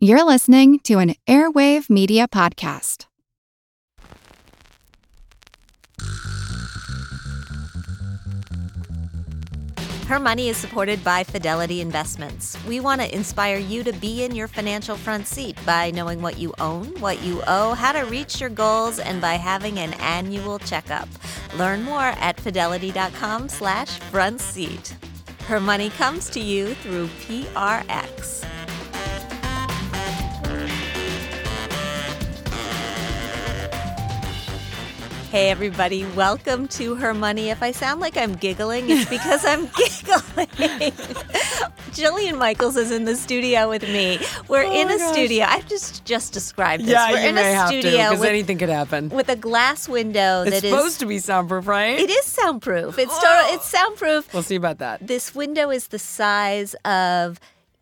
You're 0.00 0.22
listening 0.22 0.78
to 0.84 1.00
an 1.00 1.16
Airwave 1.26 1.90
Media 1.90 2.28
Podcast. 2.28 3.06
Her 10.06 10.20
Money 10.20 10.50
is 10.50 10.56
supported 10.56 11.02
by 11.02 11.24
Fidelity 11.24 11.80
Investments. 11.80 12.56
We 12.64 12.78
want 12.78 13.00
to 13.00 13.12
inspire 13.12 13.56
you 13.58 13.82
to 13.82 13.92
be 13.94 14.22
in 14.22 14.36
your 14.36 14.46
financial 14.46 14.94
front 14.94 15.26
seat 15.26 15.58
by 15.66 15.90
knowing 15.90 16.22
what 16.22 16.38
you 16.38 16.54
own, 16.60 16.86
what 17.00 17.20
you 17.24 17.42
owe, 17.48 17.74
how 17.74 17.90
to 17.90 18.02
reach 18.02 18.40
your 18.40 18.50
goals, 18.50 19.00
and 19.00 19.20
by 19.20 19.34
having 19.34 19.80
an 19.80 19.94
annual 19.94 20.60
checkup. 20.60 21.08
Learn 21.56 21.82
more 21.82 22.14
at 22.20 22.38
fidelity.com 22.38 23.48
slash 23.48 23.98
front 23.98 24.40
seat. 24.40 24.94
Her 25.48 25.58
Money 25.58 25.90
comes 25.90 26.30
to 26.30 26.38
you 26.38 26.74
through 26.74 27.08
PRX. 27.08 28.44
Hey, 35.30 35.50
everybody, 35.50 36.06
welcome 36.16 36.66
to 36.68 36.94
Her 36.94 37.12
Money. 37.12 37.50
If 37.50 37.62
I 37.62 37.70
sound 37.70 38.00
like 38.00 38.16
I'm 38.16 38.34
giggling, 38.34 38.88
it's 38.88 39.08
because 39.10 39.44
I'm 39.44 39.66
giggling. 39.76 40.92
Jillian 41.92 42.38
Michaels 42.38 42.78
is 42.78 42.90
in 42.90 43.04
the 43.04 43.14
studio 43.14 43.68
with 43.68 43.82
me. 43.82 44.18
We're 44.48 44.64
Oh 44.64 44.72
in 44.72 44.90
a 44.90 44.96
gosh. 44.96 45.12
studio. 45.12 45.44
I've 45.46 45.68
just 45.68 46.06
just 46.06 46.32
described 46.32 46.84
this. 46.84 46.92
Yeah, 46.92 47.10
We're 47.12 47.18
you 47.20 47.28
in 47.28 47.34
may 47.34 47.52
a 47.52 47.54
have 47.56 47.70
to 47.70 47.80
studio 47.82 48.10
because 48.10 48.24
anything 48.24 48.56
could 48.56 48.70
happen. 48.70 49.10
with 49.10 49.28
a 49.28 49.36
glass 49.36 49.86
window 49.86 50.42
It's 50.46 50.50
that 50.62 50.64
is. 50.64 50.70
supposed 50.72 51.00
to 51.00 51.06
be 51.06 51.18
soundproof, 51.18 51.66
right? 51.66 51.98
It 52.00 52.08
is 52.08 52.24
soundproof. 52.24 52.98
It's 52.98 53.14
total, 53.22 53.54
it's 53.54 53.66
soundproof. 53.66 54.32
We'll 54.32 54.42
see 54.42 54.56
about 54.56 54.78
that. 54.78 55.06
This 55.06 55.34
window 55.34 55.70
is 55.70 55.88
the 55.88 55.98
size 55.98 56.74
of, 56.86 57.38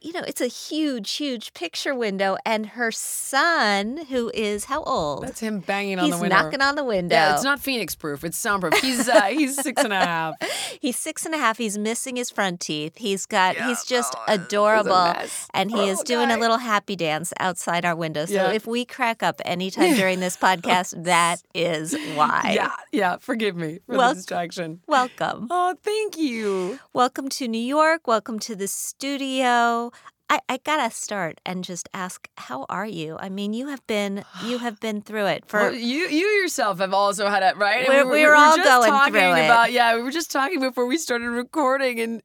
you 0.06 0.12
know, 0.12 0.22
it's 0.24 0.40
a 0.40 0.46
huge, 0.46 1.10
huge 1.14 1.52
picture 1.52 1.92
window. 1.92 2.36
And 2.46 2.64
her 2.64 2.92
son, 2.92 4.04
who 4.08 4.30
is 4.32 4.66
how 4.66 4.84
old? 4.84 5.24
That's 5.24 5.40
him 5.40 5.58
banging 5.58 5.98
on 5.98 6.04
He's 6.04 6.14
the 6.14 6.20
window. 6.20 6.36
knocking 6.36 6.62
on 6.62 6.76
the 6.76 6.84
window. 6.84 7.16
Yeah, 7.16 7.34
it's 7.34 7.42
not 7.42 7.58
Phoenix 7.58 7.96
proof. 7.96 8.22
It's 8.22 8.38
soundproof. 8.38 8.74
He's 8.74 9.08
uh, 9.08 9.22
he's 9.24 9.56
six 9.60 9.82
and 9.82 9.92
a 9.92 9.96
half. 9.98 10.34
He's 10.80 10.96
six 10.98 11.24
and 11.26 11.34
a 11.34 11.38
half. 11.38 11.56
He's 11.58 11.76
missing 11.78 12.16
his 12.16 12.30
front 12.30 12.60
teeth. 12.60 12.98
He's 12.98 13.24
got. 13.26 13.56
Yeah, 13.56 13.68
he's 13.68 13.84
just 13.84 14.14
a 14.28 14.34
adorable, 14.34 15.14
and 15.54 15.70
he 15.70 15.76
Poor 15.76 15.88
is 15.88 16.00
doing 16.02 16.28
guy. 16.28 16.34
a 16.36 16.38
little 16.38 16.58
happy 16.58 16.94
dance 16.96 17.32
outside 17.40 17.84
our 17.84 17.96
window. 17.96 18.26
So 18.26 18.34
Yeah. 18.34 18.52
if 18.52 18.66
we 18.66 18.84
crack 18.84 19.22
up 19.22 19.40
anytime 19.44 19.94
during 19.96 20.20
this 20.20 20.36
podcast, 20.46 21.04
that 21.04 21.42
is 21.54 21.96
why. 22.14 22.52
Yeah, 22.54 22.70
yeah. 22.92 23.16
Forgive 23.16 23.56
me 23.56 23.80
for 23.86 23.96
Well- 23.96 24.10
the 24.10 24.16
distraction. 24.16 24.80
Welcome, 24.86 25.48
Oh, 25.50 25.74
thank 25.82 26.16
you. 26.18 26.78
welcome 26.92 27.28
to 27.30 27.48
New 27.48 27.58
York. 27.58 28.06
Welcome 28.06 28.38
to 28.40 28.54
the 28.54 28.68
studio. 28.68 29.90
I, 30.28 30.40
I 30.48 30.58
gotta 30.64 30.90
start 30.92 31.40
and 31.46 31.62
just 31.62 31.88
ask, 31.94 32.28
how 32.36 32.66
are 32.68 32.86
you? 32.86 33.16
I 33.20 33.28
mean, 33.28 33.52
you 33.52 33.68
have 33.68 33.86
been 33.86 34.24
you 34.44 34.58
have 34.58 34.80
been 34.80 35.00
through 35.00 35.26
it 35.26 35.44
for 35.46 35.60
Well, 35.60 35.74
you 35.74 36.08
you 36.08 36.26
yourself 36.26 36.80
have 36.80 36.92
also 36.92 37.28
had 37.28 37.42
it 37.44 37.56
right. 37.56 37.86
We're- 37.86 38.04
we 38.04 38.10
we 38.10 38.26
were 38.26 38.34
all 38.34 38.56
just 38.56 38.68
going 38.68 38.90
talking 38.90 39.12
through 39.12 39.20
it. 39.36 39.44
about 39.44 39.70
yeah. 39.72 39.94
We 39.94 40.02
were 40.02 40.10
just 40.10 40.30
talking 40.32 40.58
before 40.60 40.86
we 40.86 40.98
started 40.98 41.30
recording, 41.30 42.00
and 42.00 42.22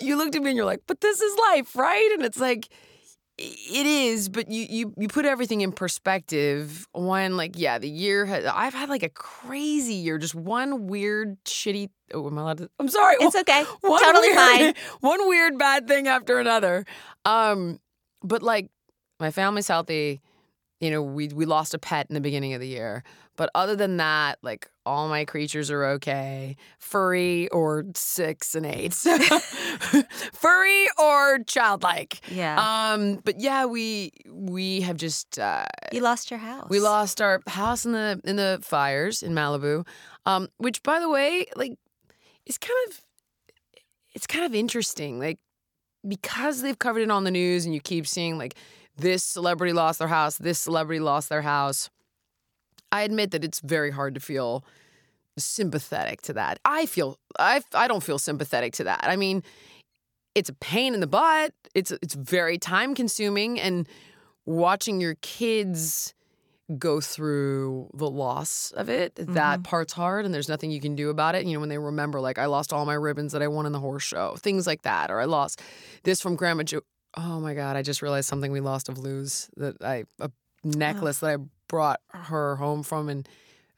you 0.00 0.16
looked 0.16 0.36
at 0.36 0.42
me 0.42 0.50
and 0.50 0.56
you're 0.56 0.66
like, 0.66 0.82
"But 0.86 1.00
this 1.00 1.20
is 1.20 1.36
life, 1.50 1.74
right?" 1.76 2.10
And 2.14 2.24
it's 2.24 2.38
like. 2.38 2.68
It 3.38 3.84
is, 3.84 4.30
but 4.30 4.50
you, 4.50 4.64
you 4.66 4.94
you 4.96 5.08
put 5.08 5.26
everything 5.26 5.60
in 5.60 5.70
perspective 5.70 6.86
when 6.94 7.36
like 7.36 7.52
yeah 7.58 7.78
the 7.78 7.86
year 7.90 8.24
has 8.24 8.46
I've 8.46 8.72
had 8.72 8.88
like 8.88 9.02
a 9.02 9.10
crazy 9.10 9.92
year 9.92 10.16
just 10.16 10.34
one 10.34 10.86
weird 10.86 11.36
shitty 11.44 11.90
oh 12.14 12.26
am 12.26 12.38
I 12.38 12.42
allowed 12.42 12.58
to 12.58 12.70
I'm 12.78 12.88
sorry 12.88 13.16
it's 13.20 13.36
okay, 13.36 13.62
one 13.80 14.02
totally 14.02 14.28
weird, 14.28 14.38
fine. 14.38 14.74
One 15.00 15.28
weird 15.28 15.58
bad 15.58 15.86
thing 15.88 16.08
after 16.08 16.38
another. 16.38 16.84
Um, 17.24 17.80
but 18.22 18.42
like 18.42 18.68
my 19.20 19.30
family's 19.30 19.68
healthy. 19.68 20.20
You 20.80 20.90
know, 20.90 21.02
we 21.02 21.28
we 21.28 21.46
lost 21.46 21.72
a 21.74 21.78
pet 21.78 22.06
in 22.10 22.14
the 22.14 22.20
beginning 22.20 22.52
of 22.54 22.60
the 22.60 22.68
year. 22.68 23.02
But 23.36 23.50
other 23.54 23.76
than 23.76 23.96
that, 23.98 24.38
like 24.42 24.68
all 24.86 25.08
my 25.08 25.24
creatures 25.26 25.70
are 25.70 25.84
okay. 25.96 26.56
Furry 26.78 27.48
or 27.48 27.84
six 27.94 28.54
and 28.54 28.64
eight. 28.66 28.94
Furry 30.32 30.86
or 30.98 31.38
childlike. 31.46 32.20
Yeah, 32.30 32.56
Um, 32.92 33.16
but 33.24 33.40
yeah, 33.40 33.64
we 33.66 34.12
we 34.30 34.80
have 34.82 34.96
just 34.96 35.38
uh 35.38 35.64
you 35.92 36.00
lost 36.00 36.30
your 36.30 36.38
house. 36.40 36.66
we 36.68 36.80
lost 36.80 37.20
our 37.20 37.40
house 37.46 37.84
in 37.84 37.92
the 37.92 38.20
in 38.24 38.36
the 38.36 38.58
fires 38.62 39.22
in 39.22 39.32
Malibu, 39.32 39.86
um, 40.24 40.48
which 40.58 40.82
by 40.82 41.00
the 41.00 41.08
way, 41.08 41.46
like, 41.56 41.78
is 42.46 42.58
kind 42.58 42.78
of 42.88 43.00
it's 44.14 44.26
kind 44.26 44.44
of 44.44 44.54
interesting, 44.54 45.18
like 45.18 45.38
because 46.06 46.62
they've 46.62 46.78
covered 46.78 47.02
it 47.02 47.10
on 47.10 47.24
the 47.24 47.30
news 47.30 47.64
and 47.64 47.74
you 47.74 47.80
keep 47.80 48.06
seeing 48.06 48.38
like 48.38 48.54
this 48.96 49.22
celebrity 49.22 49.72
lost 49.72 49.98
their 49.98 50.08
house, 50.08 50.38
this 50.38 50.58
celebrity 50.58 51.00
lost 51.00 51.28
their 51.28 51.42
house. 51.42 51.90
I 52.90 53.02
admit 53.02 53.32
that 53.32 53.44
it's 53.44 53.60
very 53.60 53.90
hard 53.90 54.14
to 54.14 54.20
feel 54.20 54.64
sympathetic 55.36 56.22
to 56.22 56.32
that. 56.34 56.58
I 56.64 56.86
feel 56.86 57.18
I 57.38 57.62
I 57.74 57.88
don't 57.88 58.02
feel 58.02 58.18
sympathetic 58.18 58.72
to 58.74 58.84
that. 58.84 59.04
I 59.04 59.16
mean, 59.16 59.42
it's 60.34 60.48
a 60.48 60.54
pain 60.54 60.94
in 60.94 61.00
the 61.00 61.06
butt. 61.06 61.52
It's 61.74 61.90
it's 61.90 62.14
very 62.14 62.58
time 62.58 62.94
consuming 62.94 63.60
and 63.60 63.88
watching 64.46 65.00
your 65.00 65.16
kids 65.16 66.14
go 66.78 67.00
through 67.00 67.88
the 67.94 68.08
loss 68.10 68.72
of 68.72 68.88
it 68.88 69.14
that 69.14 69.26
mm-hmm. 69.26 69.62
part's 69.62 69.92
hard 69.92 70.24
and 70.24 70.34
there's 70.34 70.48
nothing 70.48 70.70
you 70.70 70.80
can 70.80 70.96
do 70.96 71.10
about 71.10 71.36
it 71.36 71.46
you 71.46 71.54
know 71.54 71.60
when 71.60 71.68
they 71.68 71.78
remember 71.78 72.20
like 72.20 72.38
i 72.38 72.46
lost 72.46 72.72
all 72.72 72.84
my 72.84 72.94
ribbons 72.94 73.32
that 73.32 73.40
i 73.40 73.46
won 73.46 73.66
in 73.66 73.72
the 73.72 73.78
horse 73.78 74.02
show 74.02 74.34
things 74.38 74.66
like 74.66 74.82
that 74.82 75.08
or 75.08 75.20
i 75.20 75.24
lost 75.24 75.62
this 76.02 76.20
from 76.20 76.34
grandma 76.34 76.64
jo- 76.64 76.80
oh 77.16 77.38
my 77.38 77.54
god 77.54 77.76
i 77.76 77.82
just 77.82 78.02
realized 78.02 78.28
something 78.28 78.50
we 78.50 78.58
lost 78.58 78.88
of 78.88 78.98
lou's 78.98 79.48
that 79.56 79.80
i 79.82 80.02
a 80.18 80.28
necklace 80.64 81.20
that 81.20 81.38
i 81.38 81.44
brought 81.68 82.00
her 82.10 82.56
home 82.56 82.82
from 82.82 83.08
in 83.08 83.24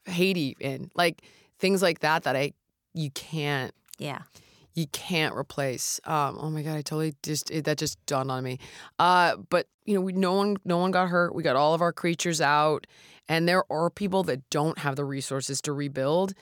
haiti 0.07 0.57
in 0.59 0.91
like 0.95 1.21
things 1.59 1.83
like 1.83 1.99
that 1.99 2.23
that 2.23 2.37
i 2.37 2.53
you 2.95 3.11
can't 3.11 3.75
Yeah. 3.99 4.23
You 4.79 4.87
can't 4.89 5.35
replace. 5.35 6.01
Um, 6.05 6.39
oh 6.41 6.51
my 6.51 6.63
god, 6.63 6.77
I 6.77 6.83
totally 6.83 7.15
just 7.23 7.51
it, 7.51 7.65
that 7.65 7.79
just 7.79 7.99
dawned 8.07 8.31
on 8.31 8.45
me. 8.45 8.59
Uh, 8.99 9.37
but 9.51 9.67
you 9.85 9.95
know, 9.95 10.01
we 10.01 10.13
no 10.13 10.33
one 10.35 10.57
no 10.65 10.79
one 10.79 10.91
got 10.91 11.09
hurt. 11.09 11.35
We 11.35 11.43
got 11.43 11.57
all 11.57 11.75
of 11.75 11.81
our 11.83 11.93
creatures 11.93 12.41
out, 12.41 12.87
and 13.29 13.49
there 13.49 13.65
are 13.73 13.91
people 13.91 14.23
that 14.25 14.49
don't 14.51 14.79
have 14.79 14.97
the 14.97 15.05
resources 15.05 15.61
to 15.63 15.73
rebuild, 15.73 16.33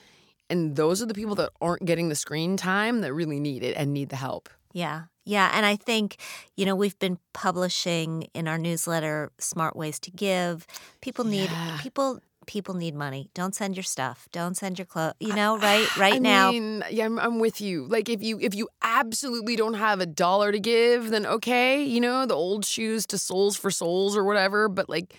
and 0.51 0.77
those 0.77 1.01
are 1.03 1.07
the 1.07 1.15
people 1.15 1.35
that 1.37 1.51
aren't 1.61 1.85
getting 1.85 2.09
the 2.11 2.15
screen 2.15 2.57
time 2.57 3.01
that 3.01 3.15
really 3.15 3.41
need 3.41 3.63
it 3.63 3.75
and 3.77 3.93
need 3.93 4.11
the 4.11 4.17
help. 4.17 4.49
Yeah. 4.73 5.05
Yeah. 5.25 5.51
And 5.55 5.67
I 5.67 5.75
think, 5.75 6.19
you 6.57 6.67
know, 6.67 6.77
we've 6.77 6.99
been 7.01 7.19
publishing 7.33 8.29
in 8.35 8.47
our 8.47 8.59
newsletter 8.59 9.33
Smart 9.39 9.75
Ways 9.75 9.99
to 10.01 10.11
Give. 10.11 10.67
People 11.01 11.25
need 11.25 11.51
Yeah. 11.51 11.79
people 11.81 12.21
people 12.47 12.75
need 12.75 12.95
money. 12.95 13.31
Don't 13.35 13.55
send 13.55 13.77
your 13.77 13.83
stuff. 13.83 14.29
Don't 14.33 14.57
send 14.57 14.79
your 14.79 14.87
clothes. 14.87 15.15
You 15.21 15.35
know, 15.35 15.59
right 15.59 15.97
right 15.99 16.15
I 16.15 16.19
now. 16.19 16.51
mean, 16.51 16.85
yeah, 16.91 17.05
I'm, 17.07 17.19
I'm 17.19 17.39
with 17.39 17.61
you. 17.61 17.87
Like 17.87 18.09
if 18.09 18.23
you 18.23 18.39
if 18.41 18.55
you 18.55 18.69
absolutely 18.83 19.57
don't 19.57 19.75
have 19.75 20.01
a 20.01 20.07
dollar 20.07 20.53
to 20.53 20.61
give, 20.61 21.11
then 21.11 21.27
okay, 21.27 21.83
you 21.83 22.01
know, 22.01 22.27
the 22.27 22.35
old 22.35 22.65
shoes 22.65 23.07
to 23.09 23.19
souls 23.19 23.57
for 23.57 23.71
souls 23.71 24.17
or 24.17 24.25
whatever. 24.25 24.69
But 24.69 24.89
like 24.89 25.15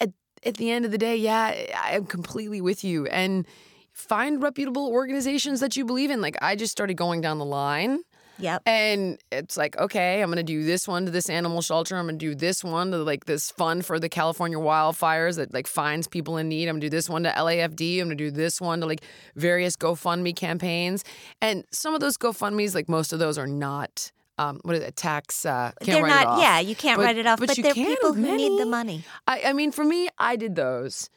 at 0.00 0.10
at 0.44 0.56
the 0.56 0.70
end 0.70 0.84
of 0.84 0.90
the 0.90 0.98
day, 0.98 1.16
yeah, 1.16 1.54
I 1.76 1.92
am 1.92 2.06
completely 2.06 2.60
with 2.60 2.84
you. 2.84 3.06
And 3.06 3.46
find 3.92 4.42
reputable 4.42 4.88
organizations 4.88 5.60
that 5.60 5.76
you 5.76 5.84
believe 5.84 6.10
in. 6.10 6.20
Like 6.20 6.36
I 6.40 6.56
just 6.56 6.72
started 6.72 6.94
going 6.94 7.20
down 7.20 7.38
the 7.38 7.44
line. 7.44 8.00
Yep. 8.38 8.62
And 8.66 9.18
it's 9.30 9.56
like, 9.56 9.76
okay, 9.78 10.22
I'm 10.22 10.30
gonna 10.30 10.42
do 10.42 10.64
this 10.64 10.88
one 10.88 11.04
to 11.06 11.10
this 11.10 11.28
animal 11.28 11.62
shelter. 11.62 11.96
I'm 11.96 12.06
gonna 12.06 12.18
do 12.18 12.34
this 12.34 12.64
one 12.64 12.90
to 12.90 12.98
like 12.98 13.26
this 13.26 13.50
fund 13.50 13.84
for 13.86 13.98
the 13.98 14.08
California 14.08 14.58
wildfires 14.58 15.36
that 15.36 15.52
like 15.52 15.66
finds 15.66 16.08
people 16.08 16.36
in 16.36 16.48
need. 16.48 16.68
I'm 16.68 16.74
gonna 16.76 16.80
do 16.80 16.90
this 16.90 17.08
one 17.08 17.22
to 17.24 17.30
LAFD. 17.30 18.00
I'm 18.00 18.06
gonna 18.06 18.16
do 18.16 18.30
this 18.30 18.60
one 18.60 18.80
to 18.80 18.86
like 18.86 19.02
various 19.36 19.76
GoFundMe 19.76 20.34
campaigns. 20.34 21.04
And 21.40 21.64
some 21.70 21.94
of 21.94 22.00
those 22.00 22.16
GoFundMe's, 22.16 22.74
like 22.74 22.88
most 22.88 23.12
of 23.12 23.18
those 23.18 23.38
are 23.38 23.46
not 23.46 24.10
um, 24.38 24.60
what 24.62 24.74
is 24.76 24.82
it, 24.82 24.96
tax 24.96 25.44
uh 25.44 25.72
they're 25.82 26.06
not 26.06 26.40
yeah, 26.40 26.58
you 26.58 26.74
can't 26.74 26.96
But- 26.98 27.04
write 27.04 27.18
it 27.18 27.26
off, 27.26 27.38
but 27.38 27.48
but, 27.48 27.56
you 27.58 27.62
they're 27.62 27.74
people 27.74 28.14
who 28.14 28.36
need 28.36 28.58
the 28.60 28.66
money. 28.66 29.04
I, 29.26 29.42
I 29.46 29.52
mean, 29.52 29.72
for 29.72 29.84
me, 29.84 30.08
I 30.18 30.36
did 30.36 30.54
those. 30.56 31.10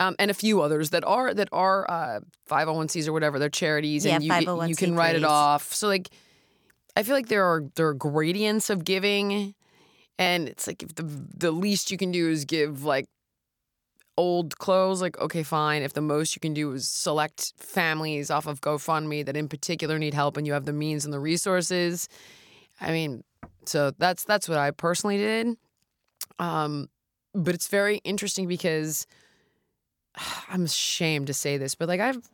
Um, 0.00 0.16
and 0.18 0.30
a 0.30 0.34
few 0.34 0.62
others 0.62 0.90
that 0.90 1.04
are 1.04 1.32
that 1.34 1.48
are 1.52 1.88
uh, 1.88 2.20
501cs 2.50 3.06
or 3.06 3.12
whatever, 3.12 3.38
they're 3.38 3.48
charities, 3.50 4.04
Yeah, 4.04 4.16
and 4.16 4.24
you, 4.24 4.64
you 4.66 4.74
can 4.74 4.96
write 4.96 5.14
it 5.14 5.22
off. 5.22 5.72
So 5.74 5.86
like, 5.86 6.08
I 6.96 7.02
feel 7.02 7.14
like 7.14 7.28
there 7.28 7.44
are 7.44 7.64
there 7.76 7.88
are 7.88 7.94
gradients 7.94 8.70
of 8.70 8.84
giving, 8.84 9.54
and 10.18 10.48
it's 10.48 10.66
like 10.66 10.82
if 10.82 10.94
the 10.94 11.02
the 11.02 11.50
least 11.50 11.90
you 11.90 11.96
can 11.96 12.12
do 12.12 12.28
is 12.28 12.44
give 12.44 12.84
like 12.84 13.06
old 14.16 14.58
clothes, 14.58 15.00
like 15.00 15.18
okay, 15.18 15.42
fine. 15.42 15.82
If 15.82 15.94
the 15.94 16.02
most 16.02 16.36
you 16.36 16.40
can 16.40 16.54
do 16.54 16.72
is 16.72 16.88
select 16.88 17.54
families 17.56 18.30
off 18.30 18.46
of 18.46 18.60
GoFundMe 18.60 19.24
that 19.24 19.36
in 19.36 19.48
particular 19.48 19.98
need 19.98 20.14
help, 20.14 20.36
and 20.36 20.46
you 20.46 20.52
have 20.52 20.66
the 20.66 20.72
means 20.72 21.04
and 21.04 21.14
the 21.14 21.20
resources, 21.20 22.08
I 22.80 22.90
mean, 22.92 23.24
so 23.64 23.92
that's 23.98 24.24
that's 24.24 24.48
what 24.48 24.58
I 24.58 24.70
personally 24.70 25.16
did. 25.16 25.56
Um, 26.38 26.88
but 27.34 27.54
it's 27.54 27.68
very 27.68 27.98
interesting 27.98 28.46
because 28.46 29.06
I'm 30.48 30.64
ashamed 30.64 31.28
to 31.28 31.34
say 31.34 31.56
this, 31.56 31.74
but 31.74 31.88
like 31.88 32.00
I've, 32.00 32.30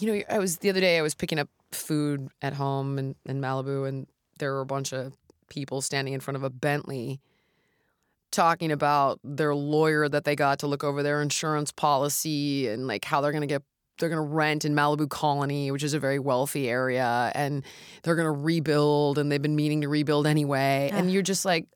you 0.00 0.12
know, 0.12 0.22
I 0.28 0.38
was 0.38 0.58
the 0.58 0.70
other 0.70 0.80
day 0.80 0.98
I 0.98 1.02
was 1.02 1.14
picking 1.14 1.38
up 1.38 1.48
food 1.72 2.28
at 2.42 2.54
home 2.54 2.98
in, 2.98 3.14
in 3.26 3.40
Malibu, 3.40 3.88
and 3.88 4.06
there 4.38 4.52
were 4.52 4.60
a 4.60 4.66
bunch 4.66 4.92
of 4.92 5.12
people 5.48 5.80
standing 5.80 6.14
in 6.14 6.20
front 6.20 6.36
of 6.36 6.42
a 6.42 6.50
Bentley, 6.50 7.20
talking 8.30 8.72
about 8.72 9.20
their 9.22 9.54
lawyer 9.54 10.08
that 10.08 10.24
they 10.24 10.36
got 10.36 10.60
to 10.60 10.66
look 10.66 10.84
over 10.84 11.02
their 11.02 11.20
insurance 11.20 11.72
policy 11.72 12.68
and 12.68 12.86
like 12.86 13.04
how 13.04 13.20
they're 13.20 13.32
going 13.32 13.42
to 13.42 13.46
get 13.46 13.62
they're 13.98 14.08
going 14.08 14.16
to 14.16 14.34
rent 14.34 14.64
in 14.64 14.74
Malibu 14.74 15.08
Colony, 15.08 15.70
which 15.70 15.82
is 15.82 15.92
a 15.92 15.98
very 15.98 16.18
wealthy 16.18 16.70
area, 16.70 17.30
and 17.34 17.62
they're 18.02 18.16
going 18.16 18.24
to 18.24 18.30
rebuild, 18.30 19.18
and 19.18 19.30
they've 19.30 19.42
been 19.42 19.56
meaning 19.56 19.82
to 19.82 19.88
rebuild 19.88 20.26
anyway. 20.26 20.90
And 20.90 21.12
you're 21.12 21.20
just 21.20 21.44
like, 21.44 21.66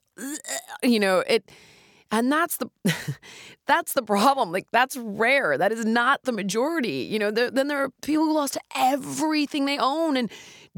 you 0.83 0.99
know, 0.99 1.19
it, 1.21 1.51
and 2.19 2.31
that's 2.33 2.57
the, 2.59 2.71
that's 3.67 3.93
the 3.93 4.03
problem. 4.03 4.53
Like 4.53 4.67
that's 4.73 4.97
rare. 4.97 5.57
That 5.59 5.73
is 5.73 5.85
not 5.85 6.23
the 6.25 6.33
majority. 6.33 7.09
You 7.11 7.19
know, 7.19 7.31
there, 7.31 7.51
then 7.51 7.69
there 7.69 7.83
are 7.83 7.91
people 8.03 8.25
who 8.25 8.35
lost 8.35 8.57
everything 8.77 9.65
they 9.67 9.79
own 9.79 10.17
and 10.17 10.31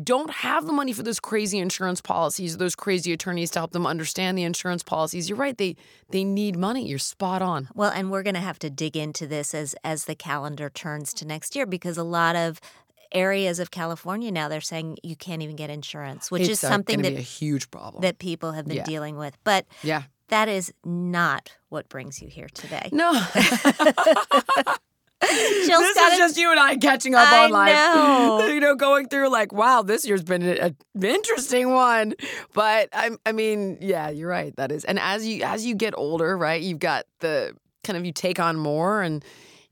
don't 0.02 0.30
have 0.30 0.66
the 0.66 0.72
money 0.72 0.92
for 0.92 1.02
those 1.02 1.20
crazy 1.20 1.58
insurance 1.58 2.00
policies, 2.00 2.58
those 2.58 2.74
crazy 2.76 3.12
attorneys 3.12 3.50
to 3.52 3.58
help 3.60 3.72
them 3.72 3.86
understand 3.86 4.36
the 4.36 4.42
insurance 4.42 4.82
policies. 4.82 5.28
You're 5.28 5.38
right. 5.38 5.56
They 5.56 5.76
they 6.10 6.24
need 6.24 6.56
money. 6.56 6.86
You're 6.86 6.98
spot 6.98 7.42
on. 7.42 7.68
Well, 7.74 7.90
and 7.90 8.10
we're 8.10 8.22
going 8.22 8.34
to 8.34 8.40
have 8.40 8.58
to 8.60 8.70
dig 8.70 8.96
into 8.96 9.26
this 9.26 9.54
as 9.54 9.74
as 9.84 10.04
the 10.04 10.14
calendar 10.14 10.68
turns 10.70 11.12
to 11.14 11.26
next 11.26 11.56
year 11.56 11.66
because 11.66 11.96
a 11.98 12.04
lot 12.04 12.36
of 12.36 12.60
areas 13.12 13.60
of 13.60 13.70
California 13.70 14.32
now 14.32 14.48
they're 14.48 14.60
saying 14.60 14.98
you 15.02 15.16
can't 15.16 15.40
even 15.40 15.56
get 15.56 15.70
insurance, 15.70 16.30
which 16.30 16.42
it's 16.42 16.50
is 16.50 16.64
uh, 16.64 16.68
something 16.68 17.02
that 17.02 17.12
a 17.12 17.20
huge 17.20 17.70
problem. 17.70 18.02
that 18.02 18.18
people 18.18 18.52
have 18.52 18.66
been 18.66 18.78
Yeah. 18.78 18.84
dealing 18.84 19.16
with. 19.16 19.36
But 19.44 19.64
yeah. 19.82 20.02
That 20.28 20.48
is 20.48 20.72
not 20.84 21.52
what 21.68 21.88
brings 21.88 22.20
you 22.22 22.28
here 22.28 22.48
today. 22.52 22.88
No. 22.92 23.12
Jill's 25.22 25.82
this 25.82 25.96
is 25.96 26.12
it- 26.12 26.18
just 26.18 26.36
you 26.36 26.50
and 26.50 26.60
I 26.60 26.76
catching 26.76 27.14
up 27.14 27.26
I 27.26 27.44
on 27.44 27.50
life. 27.50 27.72
know. 27.74 28.46
you 28.52 28.60
know, 28.60 28.74
going 28.74 29.08
through 29.08 29.30
like, 29.30 29.50
wow, 29.52 29.82
this 29.82 30.06
year's 30.06 30.22
been 30.22 30.42
an 30.42 30.76
interesting 31.02 31.70
one. 31.72 32.14
But 32.52 32.90
I, 32.92 33.10
I 33.24 33.32
mean, 33.32 33.78
yeah, 33.80 34.10
you're 34.10 34.28
right. 34.28 34.54
That 34.56 34.70
is, 34.70 34.84
and 34.84 34.98
as 34.98 35.26
you 35.26 35.42
as 35.42 35.64
you 35.64 35.74
get 35.74 35.94
older, 35.96 36.36
right, 36.36 36.60
you've 36.60 36.78
got 36.80 37.06
the 37.20 37.56
kind 37.82 37.96
of 37.96 38.04
you 38.04 38.12
take 38.12 38.38
on 38.40 38.56
more 38.56 39.02
and. 39.02 39.24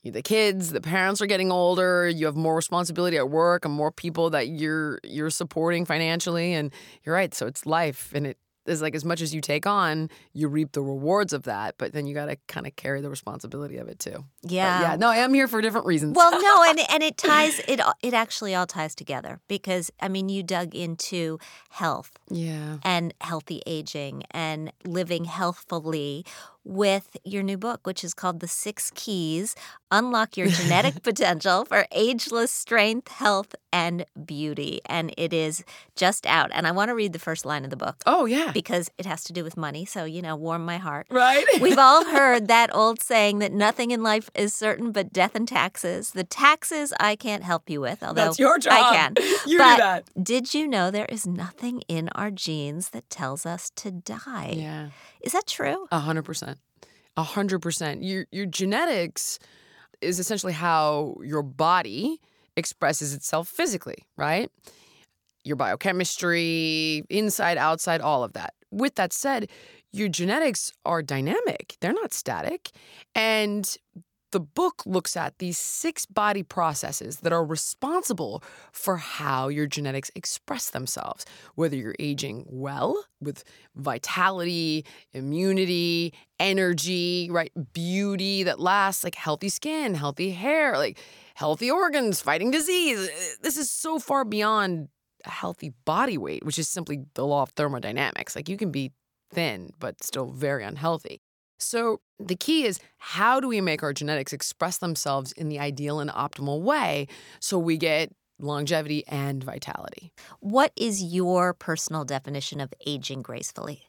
you- 0.03 0.13
The 0.13 0.23
kids, 0.23 0.71
the 0.71 0.81
parents 0.83 1.23
are 1.23 1.27
getting 1.27 1.51
older. 1.51 2.07
You 2.09 2.27
have 2.27 2.37
more 2.37 2.55
responsibility 2.57 3.17
at 3.17 3.31
work 3.31 3.65
and 3.65 3.73
more 3.73 3.91
people 3.91 4.29
that 4.31 4.49
you're 4.49 4.99
you're 5.03 5.31
supporting 5.31 5.87
financially. 5.87 6.53
And 6.53 6.73
you're 7.05 7.15
right. 7.15 7.33
So 7.35 7.47
it's 7.47 7.65
life, 7.65 8.13
and 8.15 8.27
it 8.27 8.37
is 8.67 8.83
like 8.83 8.95
as 8.95 9.05
much 9.05 9.21
as 9.21 9.35
you 9.35 9.41
take 9.41 9.67
on, 9.67 10.11
you 10.33 10.49
reap 10.49 10.73
the 10.73 10.83
rewards 10.83 11.33
of 11.33 11.45
that. 11.45 11.77
But 11.79 11.93
then 11.93 12.07
you 12.07 12.15
got 12.15 12.27
to 12.27 12.37
kind 12.49 12.67
of 12.67 12.77
carry 12.77 13.01
the 13.01 13.11
responsibility 13.11 13.77
of 13.77 13.89
it 13.89 13.99
too. 13.99 14.25
But 14.43 14.53
yeah. 14.53 14.81
yeah. 14.81 14.97
No, 14.97 15.09
I 15.09 15.17
am 15.19 15.35
here 15.35 15.49
for 15.49 15.61
different 15.61 15.87
reasons. 15.87 16.17
Well, 16.17 16.31
no, 16.31 16.65
and 16.69 16.81
and 16.91 17.03
it 17.03 17.17
ties 17.17 17.61
it 17.69 17.81
it 18.03 18.15
actually 18.15 18.55
all 18.55 18.67
ties 18.67 18.95
together 18.95 19.41
because 19.49 19.91
I 20.01 20.09
mean 20.09 20.29
you 20.29 20.43
dug 20.43 20.75
into 20.75 21.39
health 21.71 22.13
yeah. 22.31 22.79
and 22.83 23.15
healthy 23.21 23.63
aging 23.67 24.25
and 24.31 24.73
living 24.85 25.25
healthfully 25.25 26.25
with 26.65 27.17
your 27.25 27.43
new 27.43 27.59
book, 27.59 27.87
which 27.87 28.03
is 28.03 28.15
called 28.15 28.41
The 28.41 28.49
Six 28.49 28.91
Keys 28.95 29.55
Unlock 29.91 30.37
Your 30.37 30.49
Genetic 30.49 31.03
Potential 31.03 31.65
for 31.65 31.87
Ageless 31.93 32.51
Strength, 32.51 33.09
Health, 33.09 33.55
and 33.73 34.05
Beauty. 34.25 34.81
And 34.87 35.13
it 35.17 35.33
is 35.33 35.63
just 35.95 36.27
out. 36.27 36.51
And 36.53 36.67
I 36.67 36.71
want 36.73 36.89
to 36.89 36.95
read 36.95 37.13
the 37.13 37.19
first 37.19 37.45
line 37.45 37.65
of 37.65 37.71
the 37.71 37.77
book 37.77 38.03
Oh 38.07 38.25
yeah. 38.25 38.51
because 38.53 38.91
it 38.99 39.07
has 39.07 39.23
to 39.25 39.33
do 39.33 39.45
with 39.45 39.57
money. 39.57 39.85
So, 39.85 40.05
you 40.05 40.23
know, 40.23 40.35
warm 40.37 40.65
my 40.65 40.79
heart. 40.79 41.07
Right. 41.11 41.45
We've 41.61 41.79
all 41.79 42.07
heard 42.07 42.49
that 42.49 42.75
old 42.75 43.01
saying 43.03 43.39
that 43.41 43.53
nothing 43.53 43.91
in 43.91 44.03
life 44.03 44.31
is 44.35 44.55
certain 44.55 44.91
but 44.91 45.13
death 45.13 45.35
and 45.35 45.47
taxes. 45.47 46.13
The 46.13 46.25
taxes 46.25 46.93
I 46.99 47.15
can't 47.15 47.45
help 47.45 47.69
you 47.69 47.81
with, 47.81 48.03
although 48.03 48.25
That's 48.25 48.39
your 48.39 48.59
job. 48.59 48.73
I 48.73 48.97
can. 48.97 49.15
You 49.47 49.59
but 49.59 49.77
do 49.77 49.83
that. 49.83 50.05
Did 50.23 50.55
you 50.55 50.67
know 50.67 50.91
there 50.91 51.07
is 51.11 51.27
nothing 51.27 51.83
in 51.87 52.09
our 52.15 52.31
genes 52.31 52.91
that 52.91 53.11
tells 53.11 53.45
us 53.45 53.71
to 53.77 53.91
die? 53.91 54.55
Yeah. 54.57 54.89
Is 55.25 55.33
that 55.33 55.47
true? 55.47 55.87
A 55.91 55.99
hundred 55.99 56.25
percent. 56.25 56.59
A 57.17 57.23
hundred 57.23 57.61
percent. 57.61 58.03
Your 58.03 58.27
your 58.31 58.47
genetics 58.47 59.39
is 60.01 60.19
essentially 60.19 60.53
how 60.53 61.17
your 61.23 61.43
body 61.43 62.21
expresses 62.57 63.15
itself 63.15 63.49
physically, 63.49 64.05
right? 64.17 64.51
Your 65.45 65.57
biochemistry, 65.57 67.05
inside, 67.09 67.59
outside, 67.59 68.01
all 68.01 68.23
of 68.23 68.35
that. 68.35 68.55
With 68.71 68.95
that 68.97 69.13
said, 69.13 69.49
your 69.93 70.09
genetics 70.09 70.73
are 70.85 71.03
dynamic. 71.03 71.77
They're 71.81 71.93
not 71.93 72.13
static. 72.13 72.71
And 73.15 73.77
the 74.35 74.41
book 74.41 74.83
looks 74.85 75.17
at 75.17 75.39
these 75.39 75.57
six 75.57 76.07
body 76.07 76.43
processes 76.43 77.19
that 77.19 77.33
are 77.33 77.45
responsible 77.45 78.43
for 78.73 78.97
how 78.97 79.47
your 79.47 79.69
genetics 79.69 80.11
express 80.17 80.71
themselves, 80.71 81.25
whether 81.55 81.77
you're 81.77 81.95
aging 82.01 82.45
well 82.49 83.05
with 83.21 83.45
vitality, 83.77 84.85
immunity, 85.13 86.13
energy, 86.41 87.29
right? 87.31 87.53
Beauty 87.73 88.43
that 88.43 88.59
lasts, 88.59 89.05
like 89.05 89.15
healthy 89.15 89.49
skin, 89.49 89.95
healthy 89.95 90.33
hair, 90.33 90.77
like 90.77 90.99
healthy 91.37 91.71
organs, 91.71 92.21
fighting 92.21 92.51
disease. 92.51 93.09
Uh, 93.09 93.37
this 93.41 93.57
is 93.57 93.71
so 93.71 94.01
far 94.01 94.25
beyond 94.25 94.89
a 95.25 95.31
healthy 95.31 95.73
body 95.85 96.19
weight, 96.19 96.45
which 96.45 96.59
is 96.59 96.67
simply 96.67 97.05
the 97.15 97.25
law 97.25 97.43
of 97.43 97.51
thermodynamics. 97.51 98.35
Like 98.35 98.49
you 98.49 98.57
can 98.57 98.73
be 98.73 98.91
thin, 99.33 99.71
but 99.79 100.03
still 100.03 100.27
very 100.27 100.65
unhealthy. 100.65 101.21
So, 101.65 102.01
the 102.19 102.37
key 102.37 102.65
is 102.65 102.79
how 102.99 103.41
do 103.41 103.49
we 103.49 103.61
make 103.61 103.83
our 103.83 103.93
genetics 103.93 104.33
express 104.33 104.79
themselves 104.79 105.33
in 105.33 105.49
the 105.49 105.59
ideal 105.59 105.99
and 105.99 106.11
optimal 106.11 106.61
way 106.61 107.09
so 107.41 107.59
we 107.59 107.77
get 107.77 108.13
longevity 108.39 109.05
and 109.09 109.43
vitality? 109.43 110.13
What 110.41 110.73
is 110.77 111.03
your 111.03 111.55
personal 111.55 112.05
definition 112.05 112.61
of 112.61 112.73
aging 112.87 113.23
gracefully? 113.23 113.83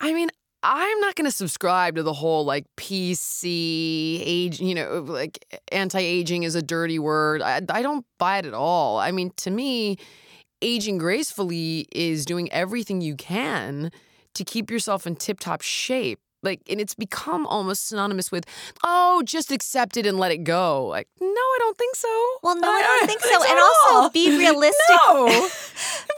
I 0.00 0.12
mean, 0.12 0.30
I'm 0.62 1.00
not 1.00 1.14
going 1.14 1.24
to 1.24 1.36
subscribe 1.36 1.96
to 1.96 2.02
the 2.02 2.12
whole 2.12 2.44
like 2.44 2.66
PC 2.76 4.20
age, 4.24 4.60
you 4.60 4.74
know, 4.74 5.04
like 5.06 5.44
anti 5.70 6.00
aging 6.00 6.42
is 6.42 6.54
a 6.54 6.62
dirty 6.62 6.98
word. 6.98 7.42
I, 7.42 7.60
I 7.68 7.82
don't 7.82 8.04
buy 8.18 8.38
it 8.38 8.46
at 8.46 8.54
all. 8.54 8.98
I 8.98 9.12
mean, 9.12 9.30
to 9.38 9.50
me, 9.50 9.98
aging 10.60 10.98
gracefully 10.98 11.86
is 11.92 12.24
doing 12.24 12.50
everything 12.52 13.00
you 13.00 13.14
can 13.14 13.92
to 14.34 14.44
keep 14.44 14.70
yourself 14.70 15.06
in 15.06 15.16
tip 15.16 15.38
top 15.38 15.62
shape. 15.62 16.20
Like, 16.42 16.60
and 16.70 16.80
it's 16.80 16.94
become 16.94 17.46
almost 17.46 17.88
synonymous 17.88 18.30
with, 18.30 18.44
oh, 18.84 19.22
just 19.24 19.50
accept 19.50 19.96
it 19.96 20.06
and 20.06 20.18
let 20.18 20.30
it 20.30 20.44
go. 20.44 20.86
Like, 20.86 21.08
no, 21.20 21.26
I 21.28 21.56
don't 21.58 21.76
think 21.76 21.96
so. 21.96 22.08
Well, 22.42 22.56
no, 22.56 22.68
I 22.68 22.80
don't 22.82 23.06
think 23.08 23.20
so. 23.20 23.42
And 23.42 23.58
also, 23.58 24.10
be 24.10 24.36
realistic. 24.38 24.96
No. 25.08 25.26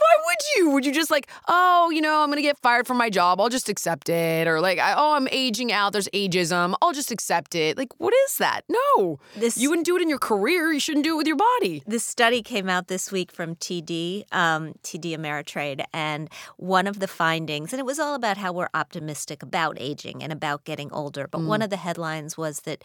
Why 0.01 0.15
would 0.25 0.37
you? 0.55 0.69
Would 0.71 0.85
you 0.85 0.93
just 0.93 1.11
like, 1.11 1.27
oh, 1.47 1.89
you 1.91 2.01
know, 2.01 2.21
I'm 2.23 2.29
gonna 2.29 2.41
get 2.41 2.57
fired 2.59 2.85
from 2.87 2.97
my 2.97 3.09
job. 3.09 3.39
I'll 3.41 3.49
just 3.49 3.69
accept 3.69 4.09
it, 4.09 4.47
or 4.47 4.59
like, 4.59 4.79
oh, 4.81 5.13
I'm 5.15 5.27
aging 5.31 5.71
out. 5.71 5.93
There's 5.93 6.07
ageism. 6.09 6.75
I'll 6.81 6.93
just 6.93 7.11
accept 7.11 7.55
it. 7.55 7.77
Like, 7.77 7.89
what 7.99 8.13
is 8.25 8.37
that? 8.37 8.61
No, 8.69 9.19
This 9.35 9.57
you 9.57 9.69
wouldn't 9.69 9.85
do 9.85 9.95
it 9.95 10.01
in 10.01 10.09
your 10.09 10.19
career. 10.19 10.71
You 10.71 10.79
shouldn't 10.79 11.03
do 11.03 11.13
it 11.13 11.17
with 11.17 11.27
your 11.27 11.37
body. 11.37 11.83
This 11.85 12.03
study 12.03 12.41
came 12.41 12.69
out 12.69 12.87
this 12.87 13.11
week 13.11 13.31
from 13.31 13.55
TD, 13.55 14.23
um, 14.31 14.73
TD 14.83 15.15
Ameritrade, 15.17 15.83
and 15.93 16.29
one 16.57 16.87
of 16.87 16.99
the 16.99 17.07
findings, 17.07 17.73
and 17.73 17.79
it 17.79 17.85
was 17.85 17.99
all 17.99 18.15
about 18.15 18.37
how 18.37 18.51
we're 18.51 18.69
optimistic 18.73 19.43
about 19.43 19.77
aging 19.79 20.10
and 20.19 20.31
about 20.31 20.65
getting 20.65 20.91
older. 20.91 21.27
But 21.29 21.41
one 21.41 21.61
of 21.61 21.69
the 21.69 21.77
headlines 21.77 22.37
was 22.37 22.61
that 22.61 22.83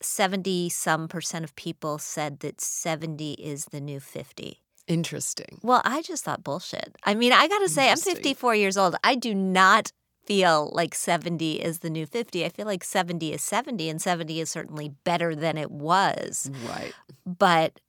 70 0.00 0.68
some 0.68 1.08
percent 1.08 1.44
of 1.44 1.54
people 1.56 1.98
said 1.98 2.40
that 2.40 2.60
70 2.60 3.32
is 3.34 3.66
the 3.66 3.80
new 3.80 4.00
50. 4.00 4.60
Interesting. 4.86 5.58
Well, 5.62 5.82
I 5.84 6.02
just 6.02 6.24
thought 6.24 6.44
bullshit. 6.44 6.94
I 7.04 7.14
mean, 7.14 7.32
I 7.32 7.48
got 7.48 7.58
to 7.60 7.68
say, 7.68 7.90
I'm 7.90 7.96
54 7.96 8.54
years 8.54 8.76
old. 8.76 8.94
I 9.02 9.14
do 9.16 9.34
not 9.34 9.90
feel 10.24 10.70
like 10.74 10.94
70 10.94 11.54
is 11.62 11.80
the 11.80 11.90
new 11.90 12.04
50. 12.06 12.44
I 12.44 12.48
feel 12.50 12.66
like 12.66 12.84
70 12.84 13.32
is 13.32 13.42
70, 13.42 13.88
and 13.88 14.00
70 14.02 14.40
is 14.40 14.50
certainly 14.50 14.90
better 15.04 15.34
than 15.34 15.56
it 15.56 15.70
was 15.70 16.50
Right. 16.68 16.92
but 17.24 17.80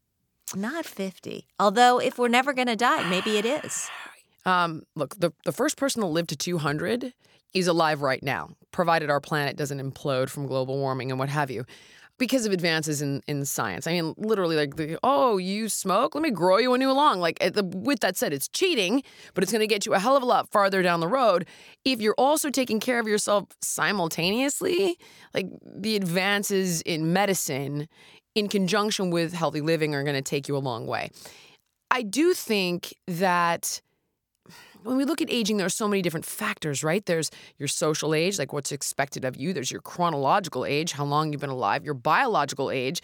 not 0.56 0.86
50. 0.86 1.46
Although, 1.60 2.00
if 2.00 2.18
we're 2.18 2.30
never 2.30 2.54
going 2.54 2.68
to 2.68 2.76
die, 2.76 3.08
maybe 3.10 3.38
it 3.38 3.46
is. 3.46 3.90
Um, 4.46 4.84
look, 4.96 5.20
the 5.20 5.34
the 5.44 5.52
first 5.52 5.76
person 5.76 6.00
to 6.02 6.08
live 6.08 6.28
to 6.28 6.36
200 6.38 7.12
is 7.58 7.68
alive 7.68 8.02
right 8.02 8.24
now, 8.24 8.50
provided 8.72 9.10
our 9.10 9.20
planet 9.20 9.58
doesn't 9.58 9.80
implode 9.80 10.30
from 10.30 10.48
global 10.48 10.78
warming 10.78 11.12
and 11.12 11.20
what 11.20 11.30
have 11.30 11.50
you. 11.52 11.66
Because 12.20 12.48
of 12.48 12.52
advances 12.52 13.04
in, 13.04 13.22
in 13.28 13.46
science. 13.46 13.86
I 13.86 13.92
mean, 13.92 14.16
literally, 14.18 14.56
like, 14.56 14.76
the, 14.76 14.98
oh, 15.04 15.38
you 15.38 15.70
smoke? 15.70 16.16
Let 16.16 16.24
me 16.24 16.32
grow 16.32 16.58
you 16.58 16.74
a 16.74 16.78
new 16.78 16.92
lung. 16.92 17.20
Like, 17.20 17.38
the, 17.38 17.64
with 17.64 18.00
that 18.00 18.18
said, 18.18 18.34
it's 18.34 18.48
cheating, 18.48 19.04
but 19.36 19.44
it's 19.44 19.52
going 19.52 19.60
to 19.60 19.68
get 19.68 19.86
you 19.86 19.94
a 19.94 20.00
hell 20.00 20.18
of 20.18 20.24
a 20.24 20.26
lot 20.26 20.52
farther 20.52 20.82
down 20.82 21.00
the 21.00 21.08
road. 21.08 21.46
If 21.86 22.02
you're 22.02 22.16
also 22.18 22.50
taking 22.50 22.80
care 22.80 23.00
of 23.00 23.08
yourself 23.08 23.46
simultaneously, 23.62 24.98
like, 25.36 25.46
the 25.64 25.96
advances 25.96 26.82
in 26.82 27.14
medicine 27.14 27.88
in 28.34 28.48
conjunction 28.48 29.12
with 29.12 29.34
healthy 29.34 29.62
living 29.62 29.94
are 29.94 30.02
going 30.04 30.16
to 30.16 30.24
take 30.24 30.48
you 30.48 30.58
a 30.58 30.60
long 30.60 30.88
way. 30.88 31.12
I 31.92 32.02
do 32.02 32.34
think 32.34 32.96
that 33.08 33.80
when 34.84 34.98
we 34.98 35.06
look 35.06 35.22
at 35.22 35.30
aging, 35.30 35.58
there 35.58 35.66
are 35.66 35.70
so 35.70 35.88
many 35.88 36.02
different 36.02 36.26
factors, 36.26 36.84
right? 36.84 37.06
There's 37.06 37.30
your 37.58 37.68
social 37.68 38.14
age, 38.14 38.40
like 38.40 38.54
what's 38.54 38.72
expected 38.72 39.26
of 39.26 39.36
you. 39.38 39.54
There's 39.54 39.72
your 39.72 39.82
chronological 39.82 40.66
age, 40.66 40.94
how 40.94 41.06
long 41.06 41.32
you've 41.32 41.42
been 41.42 41.50
alive, 41.50 41.84
your 41.84 41.94
biological 41.94 42.72
age. 42.72 43.02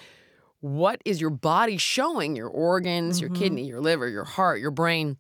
What 0.62 1.02
is 1.04 1.20
your 1.20 1.30
body 1.30 1.78
showing, 1.78 2.36
your 2.36 2.48
organs, 2.48 3.20
your 3.20 3.30
mm-hmm. 3.30 3.42
kidney, 3.44 3.68
your 3.68 3.82
liver, 3.82 4.08
your 4.08 4.24
heart, 4.24 4.62
your 4.62 4.72
brain, 4.72 5.18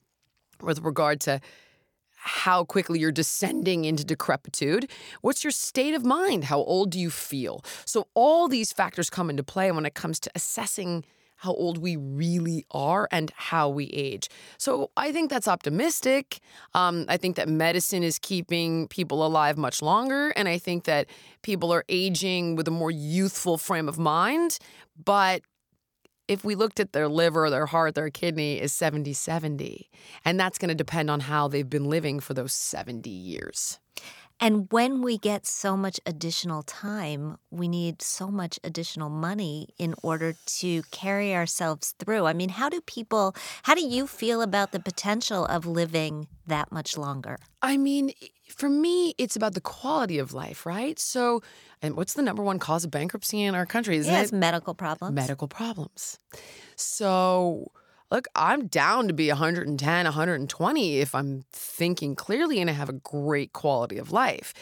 with 0.62 0.80
regard 0.80 1.20
to 1.22 1.42
how 2.24 2.64
quickly 2.64 3.00
you're 3.00 3.12
descending 3.12 3.84
into 3.84 4.06
decrepitude. 4.06 4.90
What's 5.22 5.44
your 5.44 5.52
state 5.52 5.94
of 5.94 6.06
mind? 6.06 6.46
How 6.46 6.60
old 6.60 6.90
do 6.90 7.00
you 7.00 7.10
feel? 7.10 7.62
So, 7.86 8.08
all 8.14 8.48
these 8.48 8.72
factors 8.72 9.10
come 9.10 9.30
into 9.30 9.44
play 9.44 9.70
when 9.74 9.86
it 9.86 9.94
comes 9.94 10.22
to 10.22 10.32
assessing 10.34 11.04
how 11.44 11.54
old 11.56 11.78
we 11.78 11.98
really 11.98 12.66
are 12.72 13.08
and 13.12 13.32
how 13.36 13.68
we 13.68 13.88
age. 13.88 14.30
So 14.58 14.92
I 14.96 15.12
think 15.12 15.30
that's 15.30 15.48
optimistic. 15.48 16.40
Um, 16.74 17.06
I 17.10 17.18
think 17.18 17.36
that 17.36 17.50
medicine 17.50 18.02
is 18.02 18.18
keeping 18.18 18.88
people 18.88 19.26
alive 19.26 19.58
much 19.58 19.82
longer. 19.82 20.30
And 20.38 20.48
I 20.48 20.58
think 20.58 20.86
that 20.86 21.08
people 21.42 21.74
are 21.74 21.84
aging 21.90 22.56
with 22.56 22.66
a 22.70 22.72
more 22.72 22.92
youthful 22.92 23.58
frame 23.58 23.90
of 23.90 24.00
mind. 24.00 24.58
But 25.04 25.42
if 26.30 26.46
we 26.46 26.56
looked 26.56 26.80
at 26.80 26.94
their 26.94 27.10
liver, 27.10 27.50
their 27.50 27.66
heart, 27.66 27.96
their 27.96 28.10
kidney 28.10 28.62
is 28.62 28.72
70 28.72 29.12
70. 29.12 29.90
And 30.24 30.40
that's 30.40 30.58
going 30.58 30.70
to 30.70 30.76
depend 30.76 31.12
on 31.12 31.20
how 31.20 31.50
they've 31.50 31.70
been 31.70 31.90
living 31.90 32.22
for 32.22 32.34
those 32.34 32.54
70 32.54 33.10
years. 33.10 33.80
And 34.44 34.68
when 34.72 35.02
we 35.02 35.18
get 35.18 35.48
so 35.48 35.78
much 35.78 36.02
additional 36.06 36.64
time, 36.64 37.38
we 37.50 37.70
need 37.70 38.02
so 38.02 38.28
much 38.28 38.60
additional 38.62 39.10
money 39.10 39.70
in 39.78 39.96
order 40.04 40.36
to 40.60 40.84
carry 40.92 41.34
ourselves 41.34 41.96
through. 41.98 42.26
I 42.26 42.34
mean, 42.34 42.50
how 42.50 42.68
do 42.68 42.82
people, 42.82 43.38
how 43.64 43.74
do 43.74 43.82
you 43.82 44.06
feel 44.06 44.42
about 44.42 44.74
the 44.74 44.82
potential 44.82 45.46
of 45.46 45.66
living 45.66 46.28
that 46.46 46.74
much 46.74 46.98
longer? 46.98 47.38
I 47.62 47.78
mean, 47.78 48.12
for 48.50 48.68
me, 48.68 49.16
it's 49.18 49.38
about 49.38 49.54
the 49.54 49.62
quality 49.62 50.20
of 50.20 50.34
life, 50.34 50.66
right? 50.66 51.00
So, 51.00 51.42
and 51.82 51.96
what's 51.96 52.14
the 52.14 52.22
number 52.22 52.44
one 52.44 52.60
cause 52.60 52.84
of 52.84 52.92
bankruptcy 52.92 53.42
in 53.44 53.56
our 53.56 53.66
country? 53.66 53.96
Isn't 53.96 54.14
yeah, 54.14 54.24
it 54.24 54.34
medical 54.34 54.74
problems. 54.74 55.16
medical 55.16 55.48
problems? 55.48 56.20
So, 56.76 57.72
look, 58.13 58.27
I'm 58.36 58.67
down 58.67 59.08
to 59.08 59.13
be 59.13 59.27
110, 59.27 60.05
120 60.05 61.00
if 61.00 61.15
I'm 61.15 61.43
thinking 61.51 62.15
clearly 62.15 62.62
and 62.62 62.70
I 62.70 62.74
have 62.74 62.89
a 62.89 62.93
great 62.93 63.53
quality 63.53 63.98
of 63.98 64.12
life. 64.12 64.53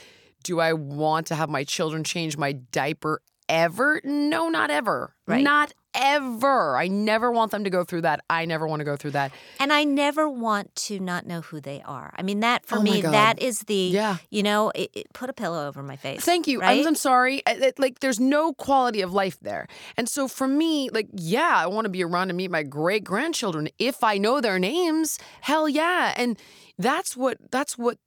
Do 0.43 0.62
I 0.62 0.74
want 0.74 1.27
to 1.27 1.36
have 1.36 1.50
my 1.50 1.65
children 1.65 2.03
change 2.05 2.38
my 2.38 2.53
diaper 2.53 3.22
ever? 3.50 4.00
No, 4.05 4.48
not 4.48 4.72
ever. 4.72 5.13
Right. 5.27 5.43
Not 5.43 5.74
ever. 5.94 6.78
I 6.78 6.88
never 6.88 7.32
want 7.32 7.52
them 7.52 7.64
to 7.64 7.70
go 7.70 7.84
through 7.84 8.02
that. 8.02 8.24
I 8.30 8.46
never 8.46 8.68
want 8.68 8.80
to 8.80 8.84
go 8.86 8.96
through 8.96 9.12
that. 9.12 9.32
And 9.60 9.72
I 9.74 9.84
never 9.84 10.30
want 10.30 10.74
to 10.88 11.00
not 11.00 11.26
know 11.26 11.42
who 11.42 11.60
they 11.62 11.82
are. 11.86 12.14
I 12.18 12.22
mean, 12.24 12.40
that 12.42 12.66
for 12.66 12.78
Oh 12.78 12.82
me, 12.82 13.02
God. 13.02 13.14
that 13.14 13.42
is 13.42 13.60
the, 13.62 13.74
Yeah. 13.76 14.18
you 14.30 14.44
know, 14.44 14.72
it, 14.76 14.90
it- 14.94 15.14
put 15.14 15.30
a 15.30 15.34
pillow 15.34 15.68
over 15.68 15.84
my 15.84 15.96
face. 15.96 16.22
Thank 16.24 16.48
you. 16.48 16.62
Right? 16.62 16.80
I'm, 16.82 16.88
I'm 16.88 16.96
sorry. 16.96 17.42
I- 17.46 17.54
it- 17.54 17.80
Like, 17.80 18.00
there's 18.00 18.20
no 18.20 18.54
quality 18.54 19.02
of 19.02 19.14
life 19.14 19.38
there. 19.42 19.68
And 19.98 20.08
so 20.08 20.28
for 20.28 20.48
me, 20.48 20.90
like, 20.92 21.08
yeah, 21.14 21.54
I 21.56 21.68
want 21.68 21.86
to 21.86 21.90
be 21.90 22.04
around 22.04 22.30
to 22.30 22.34
meet 22.34 22.52
my 22.52 22.64
great 22.64 23.04
grandchildren 23.04 23.70
if 23.80 24.04
I 24.04 24.18
know 24.18 24.42
their 24.42 24.60
names. 24.60 25.18
Hell 25.42 25.68
yeah. 25.70 26.14
And 26.18 26.38
that's 26.78 27.16
what 27.18 27.38
that's 27.52 27.78
what 27.78 27.98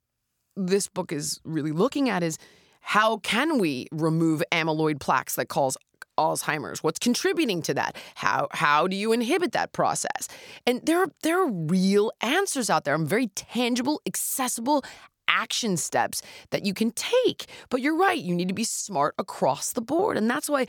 this 0.57 0.87
book 0.87 1.11
is 1.11 1.39
really 1.43 1.71
looking 1.71 2.09
at 2.09 2.23
is 2.23 2.37
how 2.81 3.17
can 3.17 3.57
we 3.57 3.87
remove 3.91 4.43
amyloid 4.51 4.99
plaques 4.99 5.35
that 5.35 5.47
cause 5.49 5.77
Alzheimer's? 6.17 6.83
What's 6.83 6.99
contributing 6.99 7.61
to 7.63 7.73
that? 7.73 7.95
How 8.15 8.47
how 8.51 8.87
do 8.87 8.95
you 8.95 9.11
inhibit 9.11 9.51
that 9.53 9.73
process? 9.73 10.27
And 10.65 10.81
there 10.85 10.99
are 10.99 11.07
there 11.23 11.41
are 11.41 11.51
real 11.51 12.11
answers 12.21 12.69
out 12.69 12.83
there. 12.83 12.93
I'm 12.93 13.07
very 13.07 13.27
tangible, 13.27 14.01
accessible 14.05 14.83
action 15.27 15.77
steps 15.77 16.21
that 16.51 16.65
you 16.65 16.73
can 16.73 16.91
take. 16.91 17.45
But 17.69 17.81
you're 17.81 17.97
right, 17.97 18.19
you 18.19 18.35
need 18.35 18.47
to 18.47 18.53
be 18.53 18.63
smart 18.63 19.15
across 19.17 19.73
the 19.73 19.81
board. 19.81 20.17
And 20.17 20.29
that's 20.29 20.49
why 20.49 20.67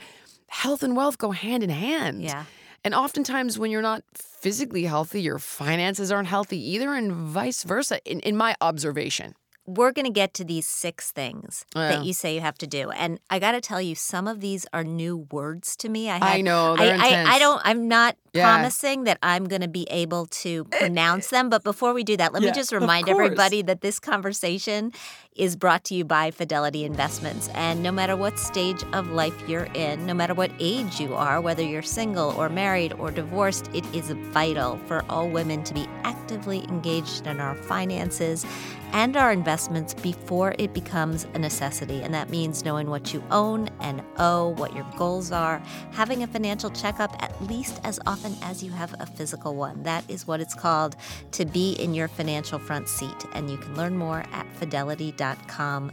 health 0.49 0.83
and 0.83 0.95
wealth 0.95 1.17
go 1.17 1.31
hand 1.31 1.63
in 1.63 1.69
hand. 1.69 2.23
Yeah. 2.23 2.45
And 2.83 2.93
oftentimes, 2.95 3.59
when 3.59 3.71
you're 3.71 3.81
not 3.81 4.03
physically 4.13 4.83
healthy, 4.83 5.21
your 5.21 5.39
finances 5.39 6.11
aren't 6.11 6.27
healthy 6.27 6.59
either, 6.71 6.93
and 6.93 7.11
vice 7.11 7.63
versa, 7.63 7.99
in, 8.05 8.19
in 8.21 8.37
my 8.37 8.55
observation. 8.61 9.35
We're 9.67 9.91
going 9.91 10.05
to 10.05 10.11
get 10.11 10.33
to 10.35 10.45
these 10.45 10.65
six 10.65 11.11
things 11.11 11.65
Yeah. 11.75 11.89
that 11.89 12.03
you 12.05 12.13
say 12.13 12.33
you 12.33 12.41
have 12.41 12.57
to 12.59 12.67
do. 12.67 12.89
And 12.89 13.19
I 13.29 13.37
got 13.39 13.51
to 13.51 13.59
tell 13.61 13.81
you, 13.81 13.95
some 13.95 14.25
of 14.25 14.39
these 14.39 14.65
are 14.71 14.83
new 14.85 15.27
words 15.29 15.75
to 15.77 15.89
me. 15.89 16.09
I, 16.09 16.37
I 16.37 16.41
know, 16.41 16.75
I, 16.79 16.91
I, 16.97 17.35
I 17.35 17.39
don't, 17.39 17.61
I'm 17.65 17.87
not 17.87 18.15
Yeah. 18.33 18.43
promising 18.43 19.03
that 19.03 19.17
I'm 19.21 19.45
going 19.45 19.61
to 19.61 19.67
be 19.67 19.85
able 19.91 20.25
to 20.43 20.65
eh, 20.71 20.75
eh. 20.75 20.79
pronounce 20.79 21.29
them. 21.29 21.49
But 21.49 21.63
before 21.63 21.93
we 21.93 22.03
do 22.03 22.15
that, 22.15 22.31
let 22.33 22.41
Yeah, 22.43 22.49
me 22.49 22.55
just 22.55 22.71
remind 22.71 23.09
everybody 23.09 23.61
that 23.63 23.81
this 23.81 23.99
conversation 23.99 24.93
is 25.37 25.55
brought 25.55 25.83
to 25.85 25.95
you 25.95 26.03
by 26.03 26.31
Fidelity 26.31 26.83
Investments. 26.83 27.49
And 27.53 27.83
no 27.83 27.91
matter 27.91 28.15
what 28.15 28.39
stage 28.39 28.83
of 28.93 29.11
life 29.11 29.35
you're 29.47 29.69
in, 29.73 30.05
no 30.05 30.13
matter 30.13 30.33
what 30.33 30.51
age 30.59 30.99
you 30.99 31.13
are, 31.13 31.39
whether 31.39 31.61
you're 31.61 31.83
single 31.83 32.31
or 32.31 32.49
married 32.49 32.93
or 32.93 33.11
divorced, 33.11 33.69
it 33.73 33.85
is 33.93 34.09
vital 34.09 34.77
for 34.87 35.05
all 35.09 35.29
women 35.29 35.63
to 35.65 35.73
be 35.73 35.87
actively 36.03 36.63
engaged 36.63 37.27
in 37.27 37.39
our 37.39 37.55
finances 37.55 38.45
and 38.93 39.17
our 39.17 39.33
investments 39.33 39.93
before 39.93 40.55
it 40.57 40.73
becomes 40.73 41.27
a 41.33 41.39
necessity. 41.39 42.01
And 42.01 42.13
that 42.13 42.29
means 42.29 42.63
knowing 42.63 42.89
what 42.89 43.13
you 43.13 43.21
own 43.31 43.69
and 43.81 44.01
owe, 44.17 44.49
what 44.49 44.73
your 44.73 44.85
goals 44.97 45.31
are, 45.31 45.61
having 45.91 46.23
a 46.23 46.27
financial 46.27 46.69
checkup 46.69 47.21
at 47.21 47.41
least 47.43 47.81
as 47.83 47.99
often 48.05 48.35
as 48.41 48.63
you 48.63 48.71
have 48.71 48.95
a 48.99 49.05
physical 49.05 49.55
one. 49.55 49.83
That 49.83 50.09
is 50.09 50.25
what 50.25 50.39
it's 50.39 50.55
called 50.55 50.95
to 51.33 51.45
be 51.45 51.73
in 51.73 51.93
your 51.93 52.07
financial 52.07 52.59
front 52.59 52.87
seat. 52.87 53.25
And 53.33 53.49
you 53.49 53.57
can 53.57 53.75
learn 53.75 53.97
more 53.97 54.23
at 54.31 54.47
fidelity.com 54.55 55.26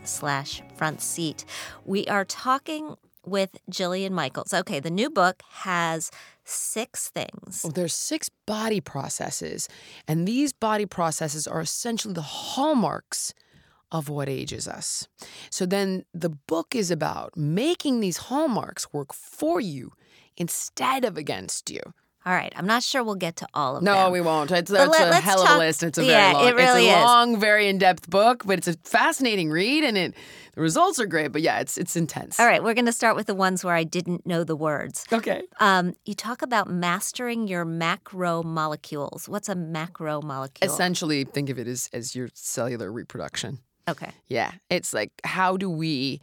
slash 0.05 0.63
front 0.77 1.01
seat. 1.01 1.45
We 1.85 2.07
are 2.07 2.25
talking 2.25 2.97
with 3.27 3.57
Jillian 3.71 4.11
Michaels. 4.11 4.53
Okay, 4.53 4.81
the 4.81 4.91
new 4.91 5.11
book 5.11 5.43
has 5.51 6.11
six 6.45 7.09
things. 7.09 7.63
Well, 7.65 7.73
there's 7.73 7.95
six 7.95 8.29
body 8.47 8.81
processes, 8.81 9.69
and 10.07 10.29
these 10.29 10.53
body 10.53 10.87
processes 10.87 11.47
are 11.47 11.61
essentially 11.61 12.15
the 12.15 12.23
hallmarks 12.23 13.33
of 13.91 14.09
what 14.09 14.29
ages 14.29 14.67
us. 14.67 15.09
So 15.51 15.67
then 15.67 16.05
the 16.13 16.31
book 16.31 16.75
is 16.75 16.91
about 16.91 17.37
making 17.37 18.01
these 18.01 18.17
hallmarks 18.17 18.93
work 18.93 19.13
for 19.13 19.61
you 19.61 19.93
instead 20.37 21.05
of 21.05 21.17
against 21.17 21.71
you. 21.71 21.81
All 22.27 22.33
right, 22.33 22.53
I'm 22.57 22.67
not 22.67 22.83
sure 22.83 23.05
we'll 23.05 23.17
get 23.17 23.37
to 23.37 23.47
all 23.53 23.77
of 23.77 23.83
No, 23.83 23.93
them. 23.93 24.01
No, 24.05 24.11
we 24.11 24.21
won't. 24.23 24.51
It's, 24.51 24.71
it's 24.71 24.71
let- 24.71 25.11
a 25.13 25.15
hell 25.21 25.43
of 25.43 25.47
talk- 25.47 25.57
a 25.57 25.59
list. 25.59 25.83
It's 25.83 25.99
a 25.99 26.05
Yeah, 26.05 26.33
very 26.33 26.35
long. 26.35 26.47
it 26.49 26.55
really 26.57 26.87
it's 26.89 26.97
a 26.97 26.99
is. 27.01 27.05
long, 27.05 27.41
very 27.41 27.69
in-depth 27.69 28.09
book, 28.09 28.45
but 28.47 28.59
it's 28.59 28.69
a 28.69 28.75
fascinating 28.85 29.51
read, 29.51 29.85
and 29.85 29.99
it 29.99 30.15
the 30.55 30.61
results 30.63 30.99
are 31.01 31.07
great. 31.07 31.33
But 31.33 31.43
yeah, 31.43 31.59
it's 31.61 31.77
it's 31.77 31.97
intense. 31.97 32.41
All 32.41 32.47
right, 32.47 32.63
we're 32.65 32.75
going 32.75 32.87
to 32.87 32.93
start 32.93 33.15
with 33.17 33.27
the 33.27 33.35
ones 33.35 33.63
where 33.65 33.75
I 33.75 33.85
didn't 33.85 34.25
know 34.27 34.43
the 34.45 34.57
words. 34.57 35.05
Okay. 35.13 35.43
Um, 35.61 35.95
you 36.07 36.15
talk 36.15 36.41
about 36.43 36.71
mastering 36.71 37.47
your 37.49 37.67
macromolecules. 37.67 39.29
What's 39.29 39.49
a 39.49 39.55
macromolecule? 39.55 40.63
Essentially, 40.65 41.25
think 41.25 41.51
of 41.51 41.59
it 41.59 41.67
as 41.69 41.91
as 41.93 42.15
your 42.15 42.29
cellular 42.35 42.91
reproduction. 42.91 43.59
Okay. 43.89 44.11
Yeah, 44.29 44.53
it's 44.71 44.95
like 44.95 45.11
how 45.25 45.57
do 45.57 45.69
we 45.69 46.21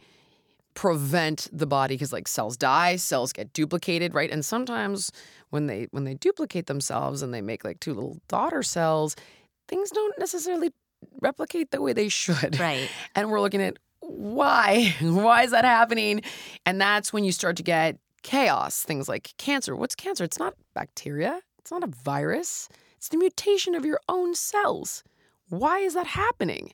prevent 0.74 1.48
the 1.52 1.66
body 1.66 1.94
because 1.94 2.12
like 2.12 2.28
cells 2.28 2.56
die, 2.56 2.96
cells 2.96 3.32
get 3.32 3.52
duplicated, 3.52 4.14
right? 4.14 4.30
And 4.30 4.44
sometimes 4.44 5.10
when 5.50 5.66
they 5.66 5.88
when 5.90 6.04
they 6.04 6.14
duplicate 6.14 6.66
themselves 6.66 7.22
and 7.22 7.32
they 7.32 7.42
make 7.42 7.64
like 7.64 7.80
two 7.80 7.94
little 7.94 8.18
daughter 8.28 8.62
cells, 8.62 9.16
things 9.68 9.90
don't 9.90 10.18
necessarily 10.18 10.70
replicate 11.20 11.70
the 11.70 11.80
way 11.80 11.92
they 11.92 12.08
should. 12.08 12.58
Right. 12.58 12.88
And 13.14 13.30
we're 13.30 13.40
looking 13.40 13.62
at 13.62 13.78
why? 14.00 14.94
Why 15.00 15.44
is 15.44 15.52
that 15.52 15.64
happening? 15.64 16.22
And 16.66 16.80
that's 16.80 17.12
when 17.12 17.22
you 17.22 17.30
start 17.30 17.56
to 17.58 17.62
get 17.62 17.98
chaos, 18.22 18.82
things 18.82 19.08
like 19.08 19.32
cancer. 19.38 19.76
What's 19.76 19.94
cancer? 19.94 20.24
It's 20.24 20.38
not 20.40 20.54
bacteria. 20.74 21.40
It's 21.58 21.70
not 21.70 21.84
a 21.84 21.86
virus. 21.86 22.68
It's 22.96 23.08
the 23.08 23.16
mutation 23.16 23.74
of 23.74 23.84
your 23.84 24.00
own 24.08 24.34
cells. 24.34 25.04
Why 25.48 25.78
is 25.78 25.94
that 25.94 26.06
happening? 26.06 26.72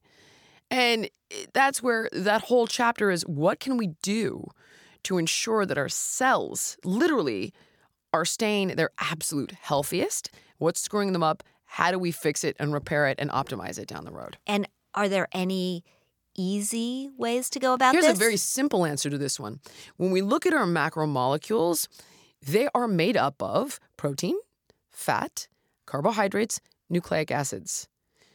And 0.70 1.08
that's 1.52 1.82
where 1.82 2.08
that 2.12 2.42
whole 2.42 2.66
chapter 2.66 3.10
is 3.10 3.22
what 3.22 3.60
can 3.60 3.76
we 3.76 3.88
do 4.02 4.46
to 5.04 5.18
ensure 5.18 5.64
that 5.64 5.78
our 5.78 5.88
cells 5.88 6.76
literally 6.84 7.52
are 8.12 8.24
staying 8.24 8.68
their 8.68 8.90
absolute 8.98 9.52
healthiest? 9.52 10.30
What's 10.58 10.80
screwing 10.80 11.12
them 11.12 11.22
up? 11.22 11.42
How 11.64 11.90
do 11.90 11.98
we 11.98 12.10
fix 12.12 12.44
it 12.44 12.56
and 12.58 12.72
repair 12.72 13.06
it 13.06 13.16
and 13.18 13.30
optimize 13.30 13.78
it 13.78 13.88
down 13.88 14.04
the 14.04 14.10
road? 14.10 14.38
And 14.46 14.66
are 14.94 15.08
there 15.08 15.28
any 15.32 15.84
easy 16.34 17.10
ways 17.16 17.50
to 17.50 17.60
go 17.60 17.74
about 17.74 17.92
Here's 17.92 18.06
this? 18.06 18.16
a 18.16 18.18
very 18.18 18.36
simple 18.36 18.84
answer 18.86 19.10
to 19.10 19.18
this 19.18 19.38
one. 19.38 19.60
When 19.96 20.10
we 20.10 20.22
look 20.22 20.46
at 20.46 20.54
our 20.54 20.66
macromolecules, 20.66 21.88
they 22.40 22.68
are 22.74 22.88
made 22.88 23.16
up 23.16 23.42
of 23.42 23.80
protein, 23.96 24.36
fat, 24.88 25.48
carbohydrates, 25.86 26.60
nucleic 26.88 27.30
acids. 27.30 27.88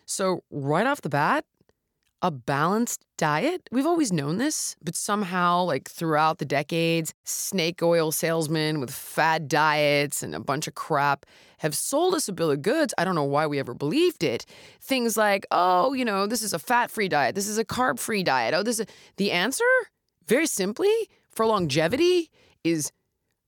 So, 0.05 0.43
right 0.51 0.85
off 0.85 1.01
the 1.01 1.09
bat, 1.09 1.45
a 2.23 2.31
balanced 2.31 3.05
diet, 3.17 3.67
we've 3.69 3.85
always 3.85 4.13
known 4.13 4.37
this, 4.37 4.77
but 4.81 4.95
somehow, 4.95 5.61
like 5.61 5.89
throughout 5.89 6.37
the 6.37 6.45
decades, 6.45 7.13
snake 7.25 7.83
oil 7.83 8.13
salesmen 8.13 8.79
with 8.79 8.91
fad 8.91 9.49
diets 9.49 10.23
and 10.23 10.33
a 10.33 10.39
bunch 10.39 10.65
of 10.65 10.73
crap 10.73 11.25
have 11.57 11.75
sold 11.75 12.15
us 12.15 12.29
a 12.29 12.33
bill 12.33 12.49
of 12.49 12.61
goods. 12.61 12.93
I 12.97 13.03
don't 13.03 13.15
know 13.15 13.25
why 13.25 13.45
we 13.45 13.59
ever 13.59 13.73
believed 13.73 14.23
it. 14.23 14.45
Things 14.81 15.17
like, 15.17 15.45
oh, 15.51 15.91
you 15.91 16.05
know, 16.05 16.25
this 16.25 16.41
is 16.41 16.53
a 16.53 16.59
fat 16.59 16.89
free 16.89 17.09
diet, 17.09 17.35
this 17.35 17.49
is 17.49 17.57
a 17.57 17.65
carb 17.65 17.99
free 17.99 18.23
diet. 18.23 18.53
Oh, 18.53 18.63
this 18.63 18.79
is 18.79 18.87
the 19.17 19.31
answer, 19.31 19.65
very 20.25 20.47
simply, 20.47 20.93
for 21.29 21.45
longevity 21.45 22.31
is 22.63 22.93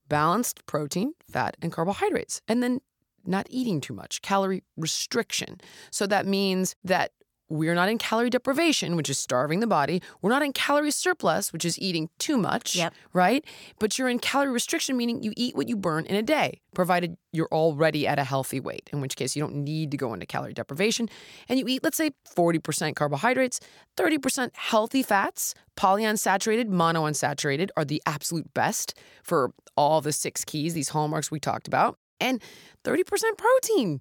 balanced 0.06 0.66
protein, 0.66 1.14
fat, 1.30 1.56
and 1.62 1.72
carbohydrates. 1.72 2.42
And 2.46 2.62
then 2.62 2.80
not 3.24 3.46
eating 3.48 3.80
too 3.80 3.94
much, 3.94 4.20
calorie 4.20 4.62
restriction. 4.76 5.60
So 5.90 6.06
that 6.06 6.26
means 6.26 6.76
that 6.84 7.12
we're 7.48 7.74
not 7.74 7.88
in 7.88 7.98
calorie 7.98 8.30
deprivation, 8.30 8.96
which 8.96 9.08
is 9.08 9.18
starving 9.18 9.60
the 9.60 9.66
body. 9.66 10.02
We're 10.20 10.30
not 10.30 10.42
in 10.42 10.52
calorie 10.52 10.90
surplus, 10.90 11.52
which 11.52 11.64
is 11.64 11.78
eating 11.78 12.08
too 12.18 12.36
much, 12.36 12.74
Yep. 12.76 12.92
right? 13.12 13.44
But 13.78 13.98
you're 13.98 14.08
in 14.08 14.18
calorie 14.18 14.50
restriction, 14.52 14.96
meaning 14.96 15.22
you 15.22 15.32
eat 15.36 15.54
what 15.54 15.68
you 15.68 15.76
burn 15.76 16.06
in 16.06 16.16
a 16.16 16.22
day, 16.22 16.60
provided 16.74 17.16
you're 17.32 17.48
already 17.52 18.06
at 18.06 18.18
a 18.18 18.24
healthy 18.24 18.58
weight, 18.58 18.90
in 18.92 19.00
which 19.00 19.14
case 19.16 19.36
you 19.36 19.42
don't 19.42 19.54
need 19.56 19.90
to 19.92 19.96
go 19.96 20.12
into 20.12 20.26
calorie 20.26 20.54
deprivation. 20.54 21.08
And 21.48 21.58
you 21.58 21.66
eat, 21.68 21.84
let's 21.84 21.96
say, 21.96 22.10
40% 22.36 22.96
carbohydrates, 22.96 23.60
30% 23.96 24.50
healthy 24.54 25.02
fats, 25.02 25.54
polyunsaturated, 25.76 26.68
monounsaturated 26.68 27.68
are 27.76 27.84
the 27.84 28.02
absolute 28.06 28.52
best 28.54 28.94
for 29.22 29.52
all 29.76 30.00
the 30.00 30.12
six 30.12 30.44
keys, 30.44 30.74
these 30.74 30.88
hallmarks 30.90 31.30
we 31.30 31.38
talked 31.38 31.66
about, 31.68 31.98
and 32.20 32.42
30% 32.84 33.04
protein. 33.38 34.00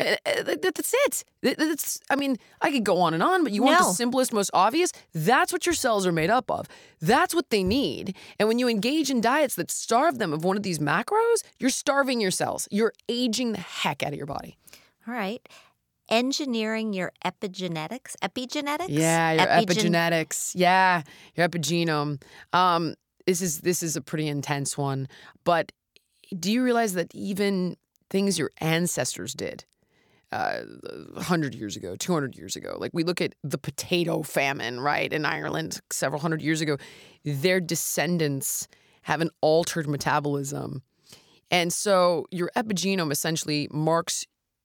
Uh, 0.00 0.42
that- 0.42 0.62
That's 0.62 0.94
it. 1.06 1.24
That's, 1.58 2.00
I 2.10 2.16
mean, 2.16 2.36
I 2.60 2.70
could 2.70 2.84
go 2.84 3.00
on 3.00 3.14
and 3.14 3.22
on, 3.22 3.44
but 3.44 3.52
you 3.52 3.62
want 3.62 3.78
the 3.78 3.92
simplest, 3.92 4.32
most 4.32 4.50
obvious? 4.54 4.92
That's 5.14 5.52
what 5.52 5.66
your 5.66 5.74
cells 5.74 6.06
are 6.06 6.12
made 6.12 6.30
up 6.30 6.50
of. 6.50 6.66
That's 7.00 7.34
what 7.34 7.50
they 7.50 7.62
need. 7.62 8.16
And 8.38 8.48
when 8.48 8.58
you 8.58 8.68
engage 8.68 9.10
in 9.10 9.20
diets 9.20 9.54
that 9.56 9.70
starve 9.70 10.18
them 10.18 10.32
of 10.32 10.44
one 10.44 10.56
of 10.56 10.62
these 10.62 10.78
macros, 10.78 11.42
you're 11.58 11.70
starving 11.70 12.20
your 12.20 12.30
cells. 12.30 12.66
You're 12.70 12.92
aging 13.08 13.52
the 13.52 13.60
heck 13.60 14.02
out 14.02 14.12
of 14.12 14.16
your 14.16 14.26
body. 14.26 14.56
All 15.06 15.14
right. 15.14 15.46
Engineering 16.08 16.92
your 16.92 17.12
epigenetics. 17.24 18.16
Epigenetics? 18.22 18.86
Yeah, 18.88 19.32
your 19.32 19.46
Epigen- 19.46 19.66
epigenetics. 19.92 20.52
Yeah, 20.54 21.02
your 21.36 21.48
epigenome. 21.48 22.20
Um, 22.52 22.94
this 23.26 23.40
is 23.40 23.60
this 23.60 23.82
is 23.82 23.94
a 23.96 24.00
pretty 24.00 24.26
intense 24.26 24.76
one. 24.76 25.06
But 25.44 25.70
do 26.36 26.50
you 26.50 26.64
realize 26.64 26.94
that 26.94 27.14
even 27.14 27.76
things 28.10 28.38
your 28.40 28.50
ancestors 28.58 29.34
did, 29.34 29.64
uh, 30.32 30.62
hundred 31.18 31.54
years 31.54 31.76
ago, 31.76 31.96
two 31.96 32.12
hundred 32.12 32.36
years 32.36 32.56
ago, 32.56 32.76
like 32.78 32.90
we 32.94 33.04
look 33.04 33.20
at 33.20 33.34
the 33.42 33.58
potato 33.58 34.22
famine, 34.22 34.80
right, 34.80 35.12
in 35.12 35.24
Ireland 35.24 35.80
several 35.90 36.20
hundred 36.20 36.42
years 36.42 36.60
ago, 36.60 36.76
their 37.24 37.60
descendants 37.60 38.68
have 39.02 39.20
an 39.20 39.30
altered 39.40 39.88
metabolism, 39.88 40.82
and 41.50 41.72
so 41.72 42.26
your 42.30 42.50
epigenome 42.56 43.10
essentially 43.10 43.68
marks 43.72 44.24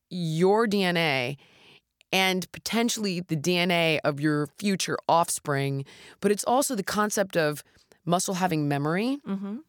your 0.10 0.68
DNA 0.68 1.38
and 2.12 2.50
potentially 2.52 3.20
the 3.22 3.36
DNA 3.36 4.00
of 4.04 4.20
your 4.20 4.48
future 4.60 4.98
offspring, 5.10 5.84
but 6.22 6.32
it's 6.32 6.44
also 6.44 6.76
the 6.76 6.84
concept 6.84 7.36
of 7.36 7.64
muscle 8.06 8.36
having 8.36 8.68
memory. 8.68 9.18
Mhm. 9.28 9.60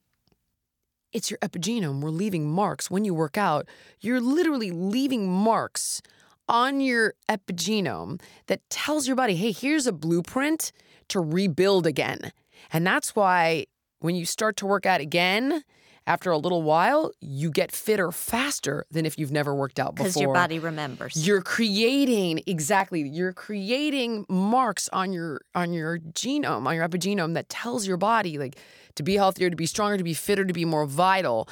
It's 1.12 1.30
your 1.30 1.38
epigenome. 1.38 2.00
We're 2.00 2.10
leaving 2.10 2.50
marks 2.50 2.90
when 2.90 3.04
you 3.04 3.14
work 3.14 3.38
out. 3.38 3.66
You're 4.00 4.20
literally 4.20 4.70
leaving 4.70 5.30
marks 5.30 6.02
on 6.48 6.80
your 6.80 7.14
epigenome 7.28 8.20
that 8.46 8.60
tells 8.70 9.06
your 9.06 9.16
body, 9.16 9.36
hey, 9.36 9.52
here's 9.52 9.86
a 9.86 9.92
blueprint 9.92 10.72
to 11.08 11.20
rebuild 11.20 11.86
again. 11.86 12.32
And 12.72 12.86
that's 12.86 13.14
why 13.16 13.66
when 14.00 14.14
you 14.14 14.24
start 14.26 14.56
to 14.58 14.66
work 14.66 14.86
out 14.86 15.00
again, 15.00 15.62
after 16.06 16.30
a 16.30 16.38
little 16.38 16.62
while, 16.62 17.10
you 17.20 17.50
get 17.50 17.72
fitter 17.72 18.12
faster 18.12 18.86
than 18.90 19.04
if 19.04 19.18
you've 19.18 19.32
never 19.32 19.54
worked 19.54 19.80
out 19.80 19.96
before. 19.96 20.06
Because 20.06 20.20
your 20.20 20.32
body 20.32 20.58
remembers. 20.58 21.26
You're 21.26 21.42
creating 21.42 22.42
exactly. 22.46 23.08
You're 23.08 23.32
creating 23.32 24.24
marks 24.28 24.88
on 24.90 25.12
your 25.12 25.40
on 25.54 25.72
your 25.72 25.98
genome, 25.98 26.66
on 26.66 26.74
your 26.76 26.88
epigenome 26.88 27.34
that 27.34 27.48
tells 27.48 27.86
your 27.86 27.96
body 27.96 28.38
like 28.38 28.56
to 28.94 29.02
be 29.02 29.14
healthier, 29.14 29.50
to 29.50 29.56
be 29.56 29.66
stronger, 29.66 29.96
to 29.96 30.04
be 30.04 30.14
fitter, 30.14 30.44
to 30.44 30.52
be 30.52 30.64
more 30.64 30.86
vital. 30.86 31.48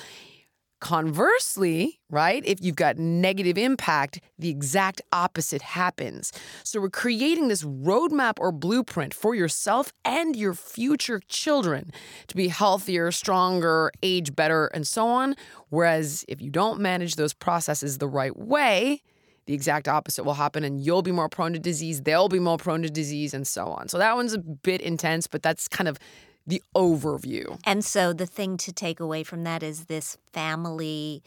Conversely, 0.85 1.99
right, 2.11 2.43
if 2.45 2.61
you've 2.61 2.77
got 2.77 2.99
negative 2.99 3.57
impact, 3.57 4.21
the 4.39 4.51
exact 4.51 5.01
opposite 5.13 5.63
happens. 5.63 6.31
So 6.63 6.79
we're 6.79 6.91
creating 6.91 7.49
this 7.49 7.63
roadmap 7.63 8.35
or 8.37 8.53
blueprint 8.53 9.15
for 9.15 9.35
yourself 9.35 9.95
and 10.05 10.37
your 10.37 10.53
future 10.53 11.23
children 11.27 11.91
to 12.27 12.37
be 12.37 12.49
healthier, 12.49 13.11
stronger, 13.13 13.93
age 14.03 14.37
better, 14.37 14.67
and 14.67 14.87
so 14.87 15.09
on. 15.09 15.37
Whereas 15.71 16.23
if 16.29 16.43
you 16.43 16.51
don't 16.51 16.81
manage 16.81 17.17
those 17.17 17.33
processes 17.33 17.97
the 17.97 18.07
right 18.07 18.37
way, 18.37 19.01
the 19.47 19.55
exact 19.55 19.89
opposite 19.89 20.25
will 20.25 20.35
happen 20.35 20.65
and 20.65 20.83
you'll 20.85 21.01
be 21.01 21.13
more 21.13 21.31
prone 21.31 21.55
to 21.55 21.59
disease, 21.59 22.03
they'll 22.03 22.29
be 22.29 22.39
more 22.39 22.59
prone 22.59 22.83
to 22.83 22.91
disease, 22.91 23.33
and 23.33 23.47
so 23.47 23.69
on. 23.69 23.89
So 23.89 23.97
that 23.97 24.17
one's 24.17 24.35
a 24.35 24.39
bit 24.39 24.83
intense, 24.83 25.29
but 25.29 25.43
that's 25.43 25.67
kind 25.67 25.89
of 25.89 25.99
the 26.47 26.63
overview. 26.75 27.59
And 27.65 27.85
so 27.85 28.13
the 28.13 28.27
thing 28.27 28.57
to 28.59 28.73
take 28.73 29.01
away 29.01 29.23
from 29.23 29.45
that 29.45 29.63
is 29.63 29.85
this 29.87 30.19
family 30.33 31.23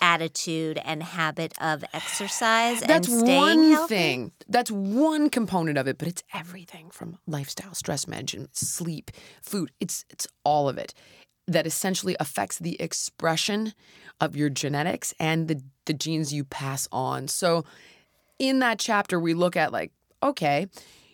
attitude 0.00 0.80
and 0.84 1.02
habit 1.02 1.52
of 1.60 1.84
exercise 1.92 2.80
That's 2.80 3.08
and 3.08 3.20
staying 3.20 3.36
one 3.36 3.70
healthy. 3.72 3.94
thing. 3.94 4.32
That's 4.48 4.70
one 4.70 5.30
component 5.30 5.78
of 5.78 5.86
it, 5.88 5.98
but 5.98 6.08
it's 6.08 6.22
everything 6.32 6.90
from 6.90 7.18
lifestyle, 7.26 7.74
stress 7.74 8.06
management, 8.06 8.56
sleep, 8.56 9.10
food. 9.42 9.70
It's 9.80 10.04
it's 10.08 10.26
all 10.44 10.68
of 10.68 10.78
it 10.78 10.94
that 11.46 11.66
essentially 11.66 12.16
affects 12.20 12.58
the 12.58 12.80
expression 12.80 13.72
of 14.20 14.36
your 14.36 14.48
genetics 14.48 15.12
and 15.18 15.48
the 15.48 15.60
the 15.86 15.92
genes 15.92 16.32
you 16.32 16.44
pass 16.44 16.88
on. 16.92 17.28
So 17.28 17.64
in 18.38 18.60
that 18.60 18.78
chapter 18.78 19.18
we 19.18 19.34
look 19.34 19.56
at 19.56 19.72
like 19.72 19.92
okay, 20.22 20.68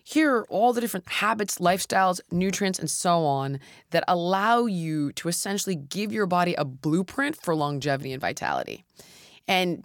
here 0.08 0.36
are 0.36 0.46
all 0.46 0.72
the 0.72 0.80
different 0.80 1.08
habits, 1.08 1.58
lifestyles, 1.58 2.20
nutrients, 2.30 2.78
and 2.78 2.88
so 2.88 3.24
on 3.24 3.58
that 3.90 4.04
allow 4.06 4.64
you 4.64 5.10
to 5.14 5.26
essentially 5.26 5.74
give 5.74 6.12
your 6.12 6.26
body 6.26 6.54
a 6.54 6.64
blueprint 6.64 7.34
for 7.34 7.56
longevity 7.56 8.12
and 8.12 8.20
vitality. 8.20 8.84
And 9.48 9.84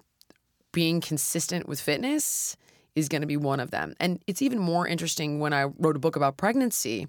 being 0.71 1.01
consistent 1.01 1.67
with 1.67 1.81
fitness 1.81 2.55
is 2.93 3.09
going 3.09 3.21
to 3.21 3.27
be 3.27 3.35
one 3.35 3.59
of 3.59 3.71
them. 3.71 3.95
And 3.99 4.21
it's 4.27 4.43
even 4.43 4.59
more 4.59 4.87
interesting 4.87 5.39
when 5.39 5.53
I 5.53 5.63
wrote 5.63 5.95
a 5.95 5.99
book 5.99 6.15
about 6.15 6.37
pregnancy. 6.37 7.07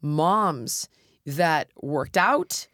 Moms 0.00 0.88
that 1.26 1.70
worked 1.82 2.16
out 2.16 2.68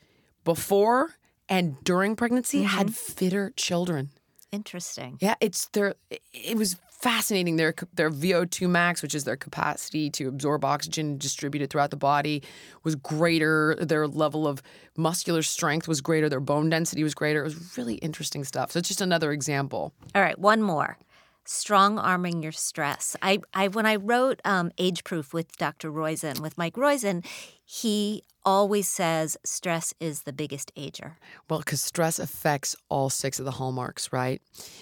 before 0.44 1.14
and 1.48 1.83
during 1.85 2.16
pregnancy 2.16 2.64
had 2.64 2.88
mm-hmm. 2.88 3.12
fitter 3.14 3.53
children. 3.57 4.11
Interesting. 4.53 5.16
Yeah, 5.22 5.37
it's 5.40 5.68
there. 5.68 5.94
It 6.35 6.59
was 6.59 6.77
fascinating. 7.05 7.57
Their 7.57 7.75
their 7.93 8.11
VO2 8.11 8.69
max, 8.69 9.03
which 9.03 9.14
is 9.14 9.25
their 9.25 9.37
capacity 9.37 10.09
to 10.11 10.27
absorb 10.27 10.64
oxygen 10.64 11.07
and 11.11 11.19
distribute 11.21 11.61
it 11.61 11.69
throughout 11.69 11.90
the 11.90 11.99
body, 11.99 12.43
was 12.83 12.97
greater. 12.97 13.77
Their 13.79 14.09
level 14.09 14.49
of 14.49 14.62
muscular 14.97 15.43
strength 15.43 15.87
was 15.87 16.01
greater. 16.01 16.31
Their 16.31 16.40
bone 16.40 16.71
density 16.71 17.05
was 17.05 17.14
greater. 17.14 17.43
It 17.43 17.45
was 17.45 17.77
really 17.77 17.97
interesting 17.97 18.43
stuff. 18.43 18.73
So 18.73 18.79
it's 18.79 18.88
just 18.88 19.03
another 19.03 19.33
example. 19.33 19.93
All 20.14 20.23
right, 20.23 20.38
one 20.38 20.62
more. 20.62 20.97
Strong 21.45 21.99
arming 21.99 22.43
your 22.43 22.53
stress. 22.53 23.17
I, 23.21 23.40
I 23.53 23.69
when 23.69 23.85
I 23.85 23.97
wrote 23.97 24.40
um, 24.47 24.73
Age 24.79 25.05
Proof 25.05 25.35
with 25.35 25.59
Dr. 25.59 25.93
Roizen, 25.93 26.40
with 26.40 26.57
Mike 26.57 26.75
Roizen, 26.75 27.23
he 27.67 28.25
always 28.44 28.88
says 28.88 29.37
stress 29.44 29.94
is 30.00 30.22
the 30.22 30.33
biggest 30.33 30.72
ager. 30.76 31.16
Well, 31.48 31.61
because 31.61 31.80
stress 31.80 32.18
affects 32.18 32.76
all 32.88 33.11
six 33.11 33.38
of 33.38 33.44
the 33.44 33.52
hallmarks, 33.52 34.12
right? 34.12 34.40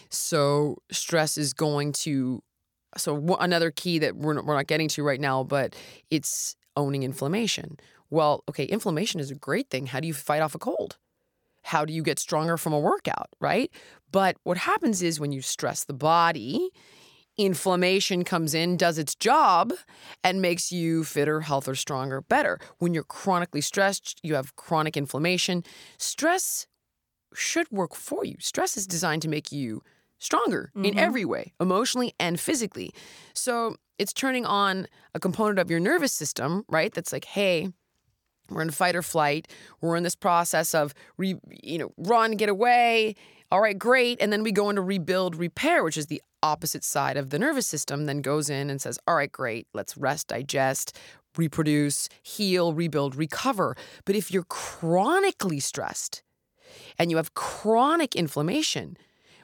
So 0.08 0.78
stress 0.90 1.36
is 1.36 1.52
going 1.52 1.92
to. 1.92 2.42
So 2.96 3.36
another 3.40 3.70
key 3.70 3.98
that 4.00 4.16
we're 4.16 4.34
not, 4.34 4.44
we're 4.44 4.54
not 4.54 4.66
getting 4.66 4.88
to 4.88 5.02
right 5.02 5.20
now, 5.20 5.44
but 5.44 5.74
it's 6.10 6.56
owning 6.76 7.02
inflammation. 7.02 7.78
Well, 8.10 8.44
okay, 8.50 8.64
inflammation 8.64 9.20
is 9.20 9.30
a 9.30 9.34
great 9.34 9.70
thing. 9.70 9.86
How 9.86 10.00
do 10.00 10.06
you 10.06 10.12
fight 10.12 10.42
off 10.42 10.54
a 10.54 10.58
cold? 10.58 10.98
How 11.62 11.84
do 11.84 11.92
you 11.94 12.02
get 12.02 12.18
stronger 12.18 12.58
from 12.58 12.74
a 12.74 12.78
workout, 12.78 13.30
right? 13.40 13.70
But 14.10 14.36
what 14.42 14.58
happens 14.58 15.00
is 15.00 15.18
when 15.18 15.32
you 15.32 15.40
stress 15.40 15.84
the 15.84 15.94
body, 15.94 16.70
inflammation 17.38 18.24
comes 18.24 18.54
in, 18.54 18.76
does 18.76 18.98
its 18.98 19.14
job, 19.14 19.72
and 20.22 20.42
makes 20.42 20.70
you 20.70 21.04
fitter, 21.04 21.40
healthier, 21.40 21.74
stronger, 21.74 22.20
better. 22.20 22.58
When 22.78 22.94
you're 22.94 23.04
chronically 23.04 23.60
stressed, 23.60 24.20
you 24.22 24.34
have 24.34 24.56
chronic 24.56 24.96
inflammation. 24.96 25.64
Stress 25.98 26.66
should 27.34 27.70
work 27.70 27.94
for 27.94 28.24
you. 28.24 28.36
Stress 28.38 28.76
is 28.76 28.86
designed 28.86 29.22
to 29.22 29.28
make 29.28 29.50
you 29.52 29.82
stronger 30.18 30.70
in 30.76 30.82
mm-hmm. 30.82 30.98
every 30.98 31.24
way, 31.24 31.52
emotionally 31.60 32.14
and 32.20 32.38
physically. 32.38 32.92
So 33.34 33.76
it's 33.98 34.12
turning 34.12 34.46
on 34.46 34.86
a 35.14 35.20
component 35.20 35.58
of 35.58 35.70
your 35.70 35.80
nervous 35.80 36.12
system, 36.12 36.64
right? 36.68 36.92
That's 36.92 37.12
like, 37.12 37.24
hey, 37.24 37.70
we're 38.50 38.62
in 38.62 38.70
fight 38.70 38.94
or 38.94 39.02
flight. 39.02 39.48
We're 39.80 39.96
in 39.96 40.02
this 40.02 40.14
process 40.14 40.74
of 40.74 40.94
re, 41.16 41.36
you 41.62 41.78
know, 41.78 41.92
run, 41.96 42.32
get 42.32 42.48
away. 42.48 43.14
All 43.52 43.60
right, 43.60 43.78
great. 43.78 44.16
And 44.18 44.32
then 44.32 44.42
we 44.42 44.50
go 44.50 44.70
into 44.70 44.80
rebuild, 44.80 45.36
repair, 45.36 45.84
which 45.84 45.98
is 45.98 46.06
the 46.06 46.22
opposite 46.42 46.82
side 46.82 47.18
of 47.18 47.28
the 47.28 47.38
nervous 47.38 47.66
system, 47.66 48.06
then 48.06 48.22
goes 48.22 48.48
in 48.48 48.70
and 48.70 48.80
says, 48.80 48.98
all 49.06 49.14
right, 49.14 49.30
great, 49.30 49.68
let's 49.74 49.94
rest, 49.94 50.28
digest, 50.28 50.96
reproduce, 51.36 52.08
heal, 52.22 52.72
rebuild, 52.72 53.14
recover. 53.14 53.76
But 54.06 54.16
if 54.16 54.30
you're 54.30 54.44
chronically 54.44 55.60
stressed 55.60 56.22
and 56.98 57.10
you 57.10 57.18
have 57.18 57.34
chronic 57.34 58.16
inflammation, 58.16 58.96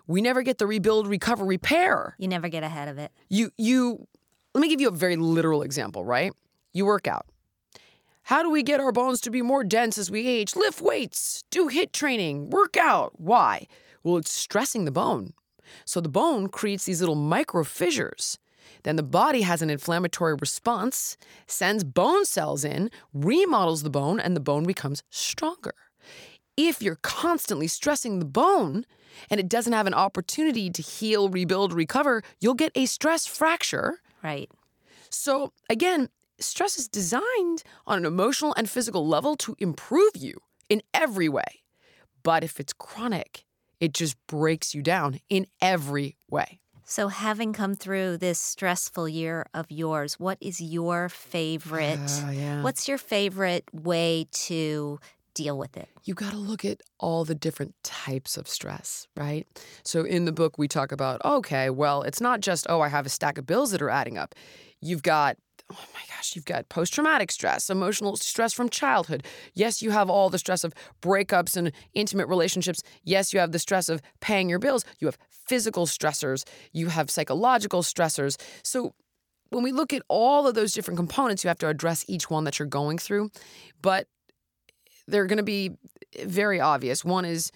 we 0.06 0.22
never 0.22 0.40
get 0.40 0.56
the 0.56 0.66
rebuild, 0.66 1.06
recover, 1.06 1.44
repair. 1.44 2.16
You 2.18 2.28
never 2.28 2.48
get 2.48 2.62
ahead 2.62 2.88
of 2.88 2.96
it. 2.96 3.12
You 3.28 3.50
you 3.58 4.08
let 4.54 4.62
me 4.62 4.70
give 4.70 4.80
you 4.80 4.88
a 4.88 4.92
very 4.92 5.16
literal 5.16 5.60
example, 5.60 6.02
right? 6.02 6.32
You 6.72 6.86
work 6.86 7.06
out. 7.06 7.26
How 8.22 8.42
do 8.42 8.48
we 8.48 8.62
get 8.62 8.80
our 8.80 8.90
bones 8.90 9.20
to 9.20 9.30
be 9.30 9.42
more 9.42 9.64
dense 9.64 9.98
as 9.98 10.10
we 10.10 10.26
age? 10.26 10.56
Lift 10.56 10.80
weights, 10.80 11.44
do 11.50 11.68
HIIT 11.68 11.92
training, 11.92 12.48
work 12.48 12.78
out. 12.78 13.20
Why? 13.20 13.66
Well, 14.02 14.16
it's 14.18 14.32
stressing 14.32 14.84
the 14.84 14.90
bone. 14.92 15.34
So 15.84 16.00
the 16.00 16.08
bone 16.08 16.48
creates 16.48 16.84
these 16.86 17.00
little 17.00 17.14
micro 17.14 17.64
fissures 17.64 18.38
Then 18.82 18.96
the 18.96 19.02
body 19.02 19.42
has 19.42 19.62
an 19.62 19.70
inflammatory 19.70 20.34
response, 20.34 21.16
sends 21.46 21.84
bone 21.84 22.24
cells 22.24 22.64
in, 22.64 22.90
remodels 23.12 23.82
the 23.82 23.90
bone, 23.90 24.20
and 24.20 24.36
the 24.36 24.40
bone 24.40 24.64
becomes 24.64 25.02
stronger. 25.10 25.74
If 26.56 26.82
you're 26.82 26.98
constantly 27.02 27.68
stressing 27.68 28.18
the 28.18 28.24
bone 28.24 28.84
and 29.30 29.40
it 29.40 29.48
doesn't 29.48 29.72
have 29.72 29.86
an 29.86 29.94
opportunity 29.94 30.70
to 30.70 30.82
heal, 30.82 31.28
rebuild, 31.28 31.72
recover, 31.72 32.22
you'll 32.40 32.54
get 32.54 32.72
a 32.74 32.86
stress 32.86 33.26
fracture. 33.26 34.00
Right. 34.22 34.50
So, 35.10 35.52
again, 35.70 36.08
stress 36.40 36.78
is 36.78 36.88
designed 36.88 37.62
on 37.86 37.98
an 37.98 38.06
emotional 38.06 38.54
and 38.56 38.68
physical 38.68 39.06
level 39.06 39.36
to 39.36 39.56
improve 39.58 40.16
you 40.16 40.40
in 40.68 40.82
every 40.92 41.28
way. 41.28 41.62
But 42.22 42.44
if 42.44 42.60
it's 42.60 42.72
chronic, 42.72 43.44
it 43.80 43.94
just 43.94 44.16
breaks 44.26 44.74
you 44.74 44.82
down 44.82 45.20
in 45.28 45.46
every 45.60 46.16
way. 46.30 46.60
So, 46.84 47.08
having 47.08 47.52
come 47.52 47.74
through 47.74 48.16
this 48.16 48.38
stressful 48.38 49.10
year 49.10 49.44
of 49.52 49.70
yours, 49.70 50.18
what 50.18 50.38
is 50.40 50.58
your 50.60 51.10
favorite? 51.10 51.98
Ah, 52.24 52.30
yeah. 52.30 52.62
What's 52.62 52.88
your 52.88 52.96
favorite 52.96 53.64
way 53.74 54.26
to 54.32 54.98
deal 55.34 55.58
with 55.58 55.76
it? 55.76 55.88
you 56.04 56.14
got 56.14 56.32
to 56.32 56.38
look 56.38 56.64
at 56.64 56.80
all 56.98 57.26
the 57.26 57.34
different 57.34 57.74
types 57.84 58.38
of 58.38 58.48
stress, 58.48 59.06
right? 59.14 59.46
So 59.84 60.04
in 60.04 60.24
the 60.24 60.32
book, 60.32 60.56
we 60.56 60.66
talk 60.66 60.90
about 60.90 61.22
okay, 61.22 61.68
well, 61.68 62.02
it's 62.02 62.20
not 62.22 62.40
just, 62.40 62.66
oh, 62.70 62.80
I 62.80 62.88
have 62.88 63.04
a 63.04 63.10
stack 63.10 63.36
of 63.36 63.46
bills 63.46 63.70
that 63.72 63.82
are 63.82 63.90
adding 63.90 64.16
up. 64.16 64.34
You've 64.80 65.02
got, 65.02 65.36
oh 65.70 65.84
my 65.92 66.00
gosh, 66.18 66.34
you've 66.34 66.44
got 66.44 66.68
post 66.68 66.92
traumatic 66.92 67.30
stress, 67.30 67.70
emotional 67.70 68.16
stress 68.16 68.52
from 68.52 68.68
childhood. 68.68 69.24
Yes, 69.54 69.82
you 69.82 69.90
have 69.92 70.10
all 70.10 70.30
the 70.30 70.38
stress 70.38 70.64
of 70.64 70.74
breakups 71.00 71.56
and 71.56 71.70
intimate 71.94 72.26
relationships. 72.26 72.82
Yes, 73.04 73.32
you 73.32 73.38
have 73.38 73.52
the 73.52 73.58
stress 73.58 73.88
of 73.88 74.02
paying 74.20 74.48
your 74.48 74.58
bills. 74.58 74.84
You 74.98 75.06
have 75.06 75.16
physical 75.30 75.86
stressors, 75.86 76.44
you 76.72 76.88
have 76.88 77.08
psychological 77.10 77.82
stressors. 77.82 78.36
So 78.62 78.94
when 79.50 79.62
we 79.62 79.72
look 79.72 79.92
at 79.92 80.02
all 80.08 80.46
of 80.46 80.54
those 80.54 80.72
different 80.74 80.98
components, 80.98 81.44
you 81.44 81.48
have 81.48 81.58
to 81.60 81.68
address 81.68 82.04
each 82.08 82.28
one 82.28 82.44
that 82.44 82.58
you're 82.58 82.68
going 82.68 82.98
through. 82.98 83.30
But 83.80 84.08
they're 85.06 85.26
going 85.26 85.38
to 85.38 85.42
be 85.42 85.70
very 86.24 86.60
obvious. 86.60 87.04
One 87.04 87.24
is 87.24 87.50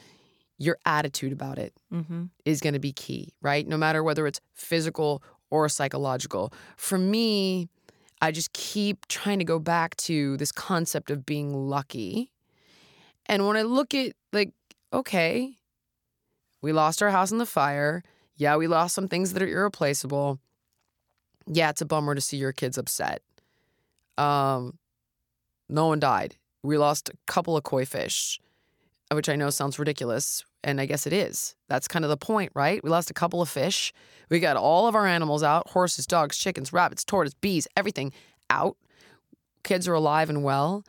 your 0.59 0.79
attitude 0.87 1.33
about 1.33 1.59
it 1.59 1.75
is 1.91 2.05
Mm-hmm. 2.05 2.25
going 2.63 2.73
to 2.75 2.79
be 2.79 2.93
key, 2.93 3.35
right? 3.43 3.67
No 3.67 3.77
matter 3.77 4.03
whether 4.03 4.27
it's 4.27 4.41
physical 4.55 5.23
or 5.51 5.69
psychological. 5.69 6.53
For 6.79 6.97
me, 6.97 7.69
I 8.23 8.31
just 8.31 8.53
keep 8.53 9.07
trying 9.09 9.41
to 9.41 9.45
go 9.45 9.59
back 9.59 9.97
to 9.97 10.37
this 10.37 10.53
concept 10.53 11.11
of 11.11 11.27
being 11.27 11.53
lucky. 11.53 12.31
And 13.27 13.49
when 13.49 13.57
I 13.57 13.63
look 13.63 13.95
at, 13.95 14.13
like, 14.33 14.53
okay, 14.93 15.57
we 16.63 16.73
lost 16.73 17.03
our 17.03 17.11
house 17.11 17.33
in 17.33 17.39
the 17.39 17.47
fire. 17.47 18.05
Yeah, 18.37 18.57
we 18.57 18.69
lost 18.69 18.95
some 18.95 19.09
things 19.09 19.33
that 19.33 19.43
are 19.43 19.49
irreplaceable. 19.49 20.39
Yeah, 21.49 21.71
it's 21.71 21.81
a 21.81 21.85
bummer 21.85 22.15
to 22.15 22.21
see 22.21 22.37
your 22.37 22.53
kids 22.53 22.79
upset. 22.79 23.23
Um, 24.17 24.79
no 25.69 25.89
one 25.89 25.99
died. 25.99 26.37
We 26.63 26.79
lost 26.79 27.09
a 27.09 27.17
couple 27.27 27.57
of 27.57 27.65
koi 27.65 27.85
fish, 27.85 28.41
which 29.11 29.29
I 29.29 29.35
know 29.35 29.51
sounds 29.51 29.81
ridiculous, 29.81 30.45
and 30.65 30.81
I 30.81 30.87
guess 30.87 31.07
it 31.07 31.13
is. 31.13 31.55
That's 31.69 31.89
kind 31.89 32.05
of 32.05 32.09
the 32.09 32.17
point, 32.17 32.53
right? 32.55 32.83
We 32.83 32.91
lost 32.91 33.11
a 33.11 33.15
couple 33.15 33.43
of 33.43 33.49
fish. 33.49 33.93
We 34.31 34.41
got 34.41 34.57
all 34.57 34.87
of 34.87 34.95
our 34.95 35.07
animals 35.07 35.43
out 35.43 35.69
horses, 35.71 36.07
dogs, 36.07 36.39
chickens, 36.39 36.73
rabbits, 36.73 37.05
tortoises, 37.05 37.35
bees, 37.35 37.67
everything 37.77 38.13
out. 38.51 38.77
Kids 39.63 39.87
are 39.89 39.95
alive 39.95 40.31
and 40.31 40.43
well. 40.43 40.85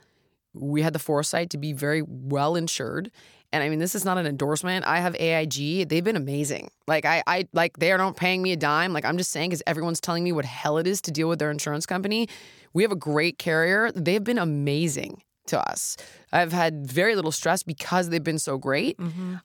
We 0.54 0.82
had 0.82 0.94
the 0.94 1.00
foresight 1.00 1.50
to 1.52 1.58
be 1.58 1.74
very 1.74 2.02
well 2.02 2.56
insured. 2.56 3.12
And 3.52 3.62
I 3.64 3.70
mean, 3.70 3.80
this 3.80 3.94
is 3.94 4.04
not 4.04 4.18
an 4.18 4.26
endorsement. 4.26 4.86
I 4.86 5.00
have 5.00 5.16
AIG. 5.16 5.88
They've 5.88 6.04
been 6.04 6.16
amazing. 6.16 6.72
Like 6.88 7.06
I, 7.06 7.22
I 7.28 7.48
like 7.54 7.78
they 7.78 7.92
are 7.92 7.98
not 7.98 8.18
paying 8.18 8.42
me 8.42 8.52
a 8.52 8.56
dime. 8.56 8.94
Like 8.94 9.06
I'm 9.06 9.18
just 9.18 9.32
saying, 9.32 9.52
because 9.52 9.62
everyone's 9.68 10.02
telling 10.02 10.24
me 10.24 10.32
what 10.32 10.46
hell 10.46 10.80
it 10.80 10.88
is 10.88 11.02
to 11.04 11.12
deal 11.12 11.30
with 11.30 11.38
their 11.40 11.52
insurance 11.52 11.86
company. 11.86 12.28
We 12.74 12.82
have 12.82 12.92
a 12.92 12.96
great 12.96 13.38
carrier. 13.38 13.92
They've 13.92 14.24
been 14.24 14.40
amazing 14.40 15.22
to 15.48 15.60
us. 15.70 15.98
I've 16.32 16.54
had 16.54 16.86
very 16.86 17.16
little 17.16 17.32
stress 17.32 17.64
because 17.64 18.10
they've 18.10 18.24
been 18.24 18.40
so 18.40 18.58
great. 18.58 18.98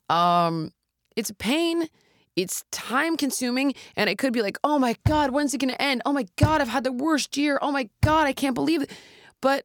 Um, 0.08 0.72
it's 1.16 1.30
a 1.30 1.34
pain. 1.34 1.88
It's 2.37 2.64
time 2.70 3.16
consuming, 3.16 3.74
and 3.96 4.08
it 4.08 4.16
could 4.16 4.32
be 4.32 4.42
like, 4.42 4.58
oh 4.62 4.78
my 4.78 4.94
god, 5.06 5.32
when's 5.32 5.54
it 5.54 5.58
going 5.58 5.74
to 5.74 5.82
end? 5.82 6.02
Oh 6.06 6.12
my 6.12 6.26
god, 6.37 6.61
I've 6.61 6.68
had 6.68 6.84
the 6.84 6.92
worst 6.92 7.37
year. 7.37 7.58
Oh 7.61 7.72
my 7.72 7.88
god, 8.02 8.26
I 8.28 8.32
can't 8.32 8.54
believe 8.54 8.82
it. 8.82 8.90
But 9.40 9.64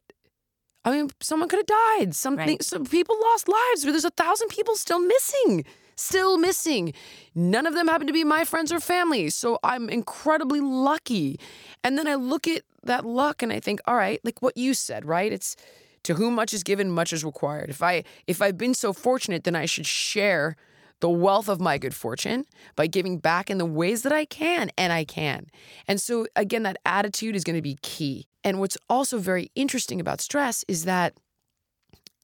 I 0.84 0.91
mean, 0.91 1.10
someone 1.22 1.50
could 1.50 1.60
have 1.60 2.00
died. 2.00 2.15
Something. 2.15 2.48
Right. 2.48 2.63
Some 2.63 2.86
people 2.86 3.15
lost 3.22 3.48
lives. 3.48 3.84
There's 3.84 4.06
a 4.06 4.10
thousand 4.10 4.48
people 4.50 4.76
still 4.76 5.00
missing. 5.00 5.65
Still 5.96 6.39
missing. 6.39 6.93
None 7.36 7.67
of 7.67 7.76
them 7.76 7.88
happen 7.88 8.08
to 8.08 8.13
be 8.13 8.24
my 8.24 8.43
friends 8.43 8.72
or 8.72 8.80
family. 8.80 9.30
So 9.30 9.60
I'm 9.63 9.88
incredibly 9.89 10.60
lucky. 10.60 11.39
And 11.84 11.98
then 11.98 12.08
I 12.08 12.15
look 12.15 12.48
at 12.48 12.63
that 12.84 13.06
luck 13.06 13.43
and 13.43 13.54
I 13.54 13.60
think, 13.60 13.80
all 13.86 13.96
right, 13.96 14.19
like 14.24 14.41
what 14.41 14.58
you 14.58 14.74
said, 14.74 15.06
right? 15.06 15.32
It's 15.32 15.56
to 16.04 16.16
whom 16.16 16.36
much 16.36 16.54
is 16.54 16.63
given, 16.63 16.89
much 16.89 17.13
is 17.13 17.24
required. 17.24 17.70
If 17.70 17.82
I 17.82 18.04
if 18.28 18.42
I've 18.42 18.58
been 18.58 18.74
so 18.74 18.94
fortunate, 18.94 19.44
then 19.44 19.56
I 19.56 19.66
should 19.66 19.86
share 19.86 20.56
the 21.00 21.10
wealth 21.10 21.50
of 21.50 21.60
my 21.60 21.78
good 21.78 21.94
fortune 21.94 22.46
by 22.76 22.88
giving 22.88 23.18
back 23.18 23.50
in 23.50 23.58
the 23.58 23.66
ways 23.66 24.04
that 24.04 24.13
I 24.13 24.24
can, 24.24 24.72
and 24.78 24.94
I 24.94 25.04
can. 25.04 25.48
And 25.88 26.00
so 26.00 26.28
again, 26.36 26.63
that 26.63 26.78
attitude 26.86 27.36
is 27.36 27.44
going 27.44 27.58
to 27.58 27.62
be 27.62 27.78
key. 27.82 28.28
And 28.44 28.60
what's 28.60 28.78
also 28.89 29.18
very 29.18 29.52
interesting 29.56 30.00
about 30.00 30.22
stress 30.22 30.63
is 30.68 30.86
that 30.86 31.13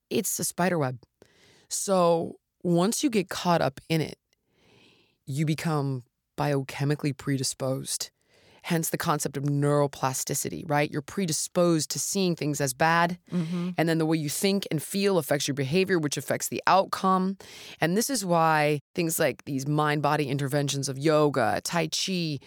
it's 0.10 0.39
a 0.39 0.44
spider 0.44 0.78
web. 0.78 1.00
So 1.68 2.38
once 2.63 3.04
you 3.04 3.10
get 3.10 3.30
caught 3.30 3.62
up 3.62 3.80
in 3.89 4.02
it, 4.02 4.18
you 5.26 5.46
become 5.46 6.04
biochemically 6.38 7.15
predisposed. 7.15 8.10
Hence 8.63 8.89
the 8.89 8.98
concept 8.98 9.38
of 9.38 9.43
neuroplasticity, 9.43 10.69
right? 10.69 10.91
You're 10.91 11.02
predisposed 11.02 11.89
to 11.91 12.00
seeing 12.00 12.36
things 12.36 12.62
as 12.62 12.74
bad. 12.74 13.17
Mm-hmm. 13.34 13.69
And 13.78 13.88
then 13.89 13.98
the 13.98 14.06
way 14.06 14.17
you 14.17 14.30
think 14.30 14.67
and 14.72 14.82
feel 14.82 15.17
affects 15.17 15.48
your 15.48 15.56
behavior, 15.56 15.98
which 16.00 16.17
affects 16.17 16.50
the 16.50 16.62
outcome. 16.67 17.38
And 17.82 17.95
this 17.98 18.10
is 18.10 18.26
why 18.26 18.82
things 18.95 19.19
like 19.19 19.45
these 19.45 19.67
mind 19.67 20.02
body 20.02 20.28
interventions 20.28 20.89
of 20.89 20.98
yoga, 20.98 21.62
Tai 21.63 21.88
Chi 21.88 22.39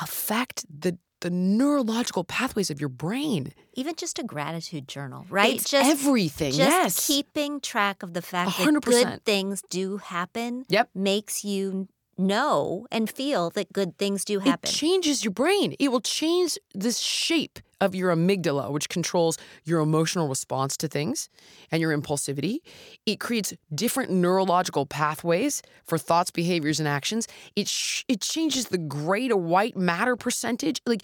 affect 0.00 0.64
the, 0.68 0.96
the 1.20 1.30
neurological 1.30 2.24
pathways 2.24 2.70
of 2.70 2.80
your 2.80 2.88
brain. 2.88 3.52
Even 3.74 3.94
just 3.96 4.18
a 4.18 4.22
gratitude 4.22 4.86
journal, 4.88 5.26
right? 5.28 5.54
It's 5.54 5.68
just 5.70 5.90
everything. 5.90 6.52
just 6.52 6.58
yes. 6.58 7.06
keeping 7.06 7.60
track 7.60 8.02
of 8.02 8.14
the 8.14 8.22
fact 8.22 8.48
A 8.48 8.62
hundred 8.62 8.84
that 8.84 8.90
good 8.90 9.24
things 9.24 9.62
do 9.70 9.96
happen 9.98 10.64
Yep. 10.68 10.90
makes 10.94 11.44
you 11.44 11.88
know 12.18 12.86
and 12.90 13.08
feel 13.08 13.50
that 13.50 13.72
good 13.72 13.96
things 13.98 14.24
do 14.24 14.40
happen. 14.40 14.68
It 14.68 14.72
changes 14.72 15.24
your 15.24 15.32
brain. 15.32 15.74
It 15.78 15.90
will 15.90 16.00
change 16.00 16.58
the 16.74 16.92
shape 16.92 17.58
of 17.80 17.94
your 17.94 18.14
amygdala, 18.14 18.70
which 18.72 18.88
controls 18.88 19.38
your 19.64 19.80
emotional 19.80 20.28
response 20.28 20.76
to 20.78 20.88
things 20.88 21.28
and 21.70 21.80
your 21.80 21.96
impulsivity. 21.96 22.58
It 23.06 23.20
creates 23.20 23.54
different 23.72 24.10
neurological 24.10 24.84
pathways 24.84 25.62
for 25.84 25.96
thoughts, 25.96 26.30
behaviors, 26.30 26.80
and 26.80 26.88
actions. 26.88 27.28
It 27.54 27.68
sh- 27.68 28.04
it 28.08 28.20
changes 28.20 28.66
the 28.66 28.78
gray 28.78 29.28
to 29.28 29.36
white 29.36 29.76
matter 29.76 30.16
percentage. 30.16 30.82
Like 30.86 31.02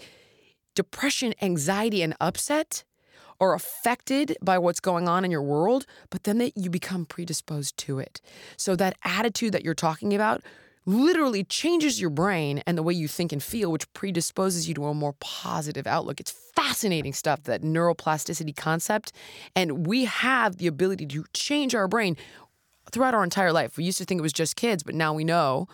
depression, 0.75 1.33
anxiety, 1.41 2.01
and 2.01 2.15
upset 2.19 2.83
are 3.39 3.53
affected 3.53 4.37
by 4.41 4.57
what's 4.57 4.79
going 4.79 5.07
on 5.09 5.25
in 5.25 5.31
your 5.31 5.41
world, 5.41 5.85
but 6.09 6.23
then 6.23 6.37
that 6.37 6.57
you 6.57 6.69
become 6.69 7.05
predisposed 7.05 7.77
to 7.77 7.99
it. 7.99 8.21
So 8.57 8.75
that 8.75 8.97
attitude 9.03 9.51
that 9.53 9.63
you're 9.63 9.73
talking 9.73 10.13
about 10.13 10.41
literally 10.85 11.43
changes 11.43 11.99
your 11.99 12.09
brain 12.09 12.61
and 12.67 12.77
the 12.77 12.83
way 12.83 12.93
you 12.93 13.07
think 13.07 13.31
and 13.31 13.41
feel, 13.41 13.71
which 13.71 13.91
predisposes 13.93 14.67
you 14.67 14.73
to 14.75 14.85
a 14.85 14.93
more 14.93 15.13
positive 15.19 15.87
outlook. 15.87 16.19
It's 16.19 16.31
fascinating 16.55 17.13
stuff, 17.13 17.43
that 17.43 17.61
neuroplasticity 17.61 18.55
concept. 18.55 19.11
And 19.55 19.87
we 19.87 20.05
have 20.05 20.57
the 20.57 20.67
ability 20.67 21.05
to 21.07 21.25
change 21.33 21.75
our 21.75 21.87
brain 21.87 22.15
throughout 22.91 23.13
our 23.13 23.23
entire 23.23 23.51
life. 23.51 23.77
We 23.77 23.83
used 23.83 23.97
to 23.97 24.05
think 24.05 24.19
it 24.19 24.21
was 24.21 24.33
just 24.33 24.55
kids, 24.55 24.83
but 24.83 24.95
now 24.95 25.13
we 25.13 25.23
know 25.23 25.67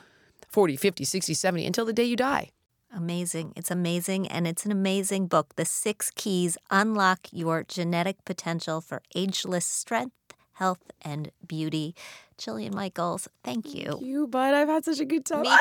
40, 0.51 0.75
50, 0.75 1.03
60, 1.03 1.33
70 1.33 1.65
until 1.65 1.85
the 1.85 1.93
day 1.93 2.05
you 2.05 2.15
die. 2.15 2.49
Amazing. 2.93 3.53
It's 3.55 3.71
amazing. 3.71 4.27
And 4.27 4.45
it's 4.45 4.65
an 4.65 4.71
amazing 4.71 5.27
book. 5.27 5.55
The 5.55 5.63
Six 5.63 6.11
Keys 6.13 6.57
Unlock 6.69 7.27
Your 7.31 7.63
Genetic 7.63 8.25
Potential 8.25 8.81
for 8.81 9.01
Ageless 9.15 9.65
Strength, 9.65 10.13
Health, 10.61 10.91
and 11.01 11.31
Beauty. 11.47 11.95
Jillian 12.37 12.75
Michaels, 12.75 13.27
thank 13.43 13.73
you. 13.73 13.97
You, 13.99 14.27
bud, 14.27 14.53
I've 14.53 14.67
had 14.67 14.85
such 14.85 14.99
a 14.99 15.05
good 15.05 15.25
time. 15.25 15.41
Me 15.41 15.49
too. 15.49 15.55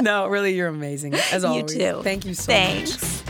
no, 0.02 0.26
really, 0.28 0.54
you're 0.54 0.68
amazing 0.68 1.12
as 1.12 1.42
You 1.42 1.48
always. 1.50 1.74
too. 1.74 2.00
Thank 2.02 2.24
you 2.24 2.32
so 2.32 2.50
much. 2.50 2.88
Thanks. 2.88 3.22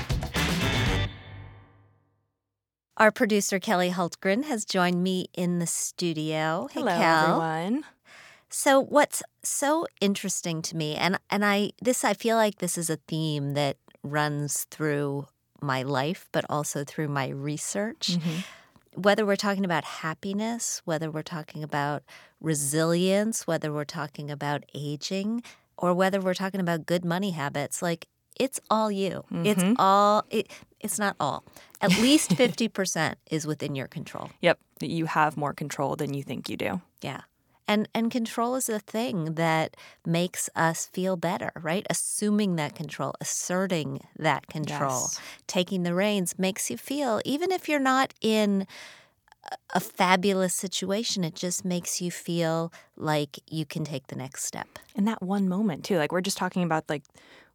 Our 2.97 3.11
producer 3.11 3.59
Kelly 3.59 3.91
Hultgren 3.91 4.45
has 4.45 4.65
joined 4.65 5.03
me 5.03 5.27
in 5.35 5.59
the 5.59 5.67
studio. 5.67 6.69
Hey, 6.73 6.79
Hello, 6.83 6.97
Kel. 6.97 7.43
everyone. 7.43 7.85
So 8.51 8.79
what's 8.79 9.21
so 9.43 9.89
interesting 10.01 10.63
to 10.63 10.77
me 10.77 10.95
and 10.95 11.19
and 11.29 11.45
I 11.45 11.73
this 11.81 12.05
I 12.05 12.15
feel 12.15 12.37
like 12.37 12.59
this 12.59 12.79
is 12.79 12.89
a 12.91 12.99
theme 13.09 13.55
that 13.55 13.79
runs 14.05 14.65
through 14.71 15.27
my 15.61 15.83
life 15.83 16.29
but 16.33 16.45
also 16.49 16.85
through 16.85 17.09
my 17.09 17.29
research. 17.31 18.11
Mm-hmm. 18.13 18.41
Whether 18.95 19.25
we're 19.25 19.37
talking 19.37 19.65
about 19.65 19.85
happiness, 19.85 20.83
whether 20.85 21.11
we're 21.11 21.23
talking 21.23 21.63
about 21.63 22.03
resilience, 22.41 23.47
whether 23.47 23.73
we're 23.73 23.85
talking 23.85 24.31
about 24.31 24.65
aging 24.75 25.43
or 25.79 25.95
whether 25.95 26.21
we're 26.21 26.35
talking 26.35 26.61
about 26.61 26.87
good 26.87 27.05
money 27.05 27.31
habits, 27.31 27.81
like 27.83 28.07
it's 28.39 28.61
all 28.71 28.91
you. 28.91 29.25
It's 29.31 29.63
Mm-hmm. 29.63 29.75
all 29.79 30.25
it, 30.31 30.51
it's 30.81 30.99
not 30.99 31.17
all. 31.21 31.45
At 31.81 31.91
least 31.99 32.31
50% 32.37 33.15
is 33.31 33.47
within 33.47 33.75
your 33.75 33.89
control. 33.89 34.31
Yep. 34.41 34.59
You 34.81 35.07
have 35.07 35.37
more 35.37 35.53
control 35.55 35.97
than 35.97 36.13
you 36.15 36.23
think 36.23 36.49
you 36.49 36.57
do. 36.57 36.81
Yeah. 37.03 37.23
And 37.73 37.89
and 37.95 38.11
control 38.11 38.55
is 38.61 38.67
the 38.67 38.79
thing 38.97 39.35
that 39.35 39.69
makes 40.05 40.51
us 40.55 40.79
feel 40.97 41.17
better, 41.17 41.51
right? 41.71 41.87
Assuming 41.89 42.57
that 42.57 42.75
control, 42.75 43.13
asserting 43.21 43.91
that 44.19 44.47
control, 44.57 45.01
Yes. 45.09 45.21
taking 45.47 45.83
the 45.83 45.95
reins 45.95 46.31
makes 46.39 46.71
you 46.71 46.77
feel 46.77 47.21
even 47.25 47.51
if 47.51 47.69
you're 47.69 47.87
not 47.93 48.09
in 48.21 48.67
a- 49.75 49.81
fabulous 49.81 50.55
situation, 50.55 51.25
it 51.25 51.35
just 51.35 51.65
makes 51.65 52.01
you 52.03 52.11
feel 52.11 52.73
like 52.97 53.39
you 53.49 53.65
can 53.67 53.85
take 53.85 54.07
the 54.09 54.17
next 54.17 54.45
step. 54.45 54.69
in 54.95 55.05
that 55.07 55.23
one 55.23 55.49
moment 55.49 55.85
too 55.85 55.97
like 55.97 56.13
we're 56.13 56.21
just 56.31 56.37
talking 56.37 56.63
about 56.63 56.85
like 56.95 57.03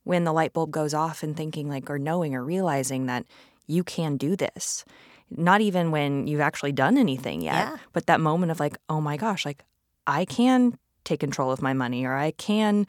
when 0.03 0.23
the 0.23 0.33
light 0.33 0.51
bulb 0.53 0.71
goes 0.71 0.93
off 0.93 1.21
and 1.23 1.37
thinking 1.37 1.69
like 1.69 1.87
or 1.89 1.99
knowing 1.99 2.33
or 2.37 2.43
realizing 2.43 3.05
that 3.05 3.23
you 3.67 3.83
can 3.83 4.17
do 4.17 4.35
this 4.35 4.83
not 5.29 5.59
even 5.61 5.91
when 5.91 6.25
you've 6.27 6.41
actually 6.49 6.71
done 6.71 6.97
anything 6.97 7.39
yet 7.41 7.53
Yeah. 7.67 7.77
but 7.93 8.07
that 8.07 8.19
moment 8.19 8.51
of 8.51 8.59
like 8.59 8.75
oh 8.89 8.99
my 9.09 9.17
gosh 9.17 9.45
like 9.45 9.61
i 10.07 10.25
can 10.25 10.77
take 11.03 11.19
control 11.19 11.51
of 11.51 11.61
my 11.61 11.73
money 11.73 12.05
or 12.05 12.15
i 12.15 12.31
can 12.31 12.87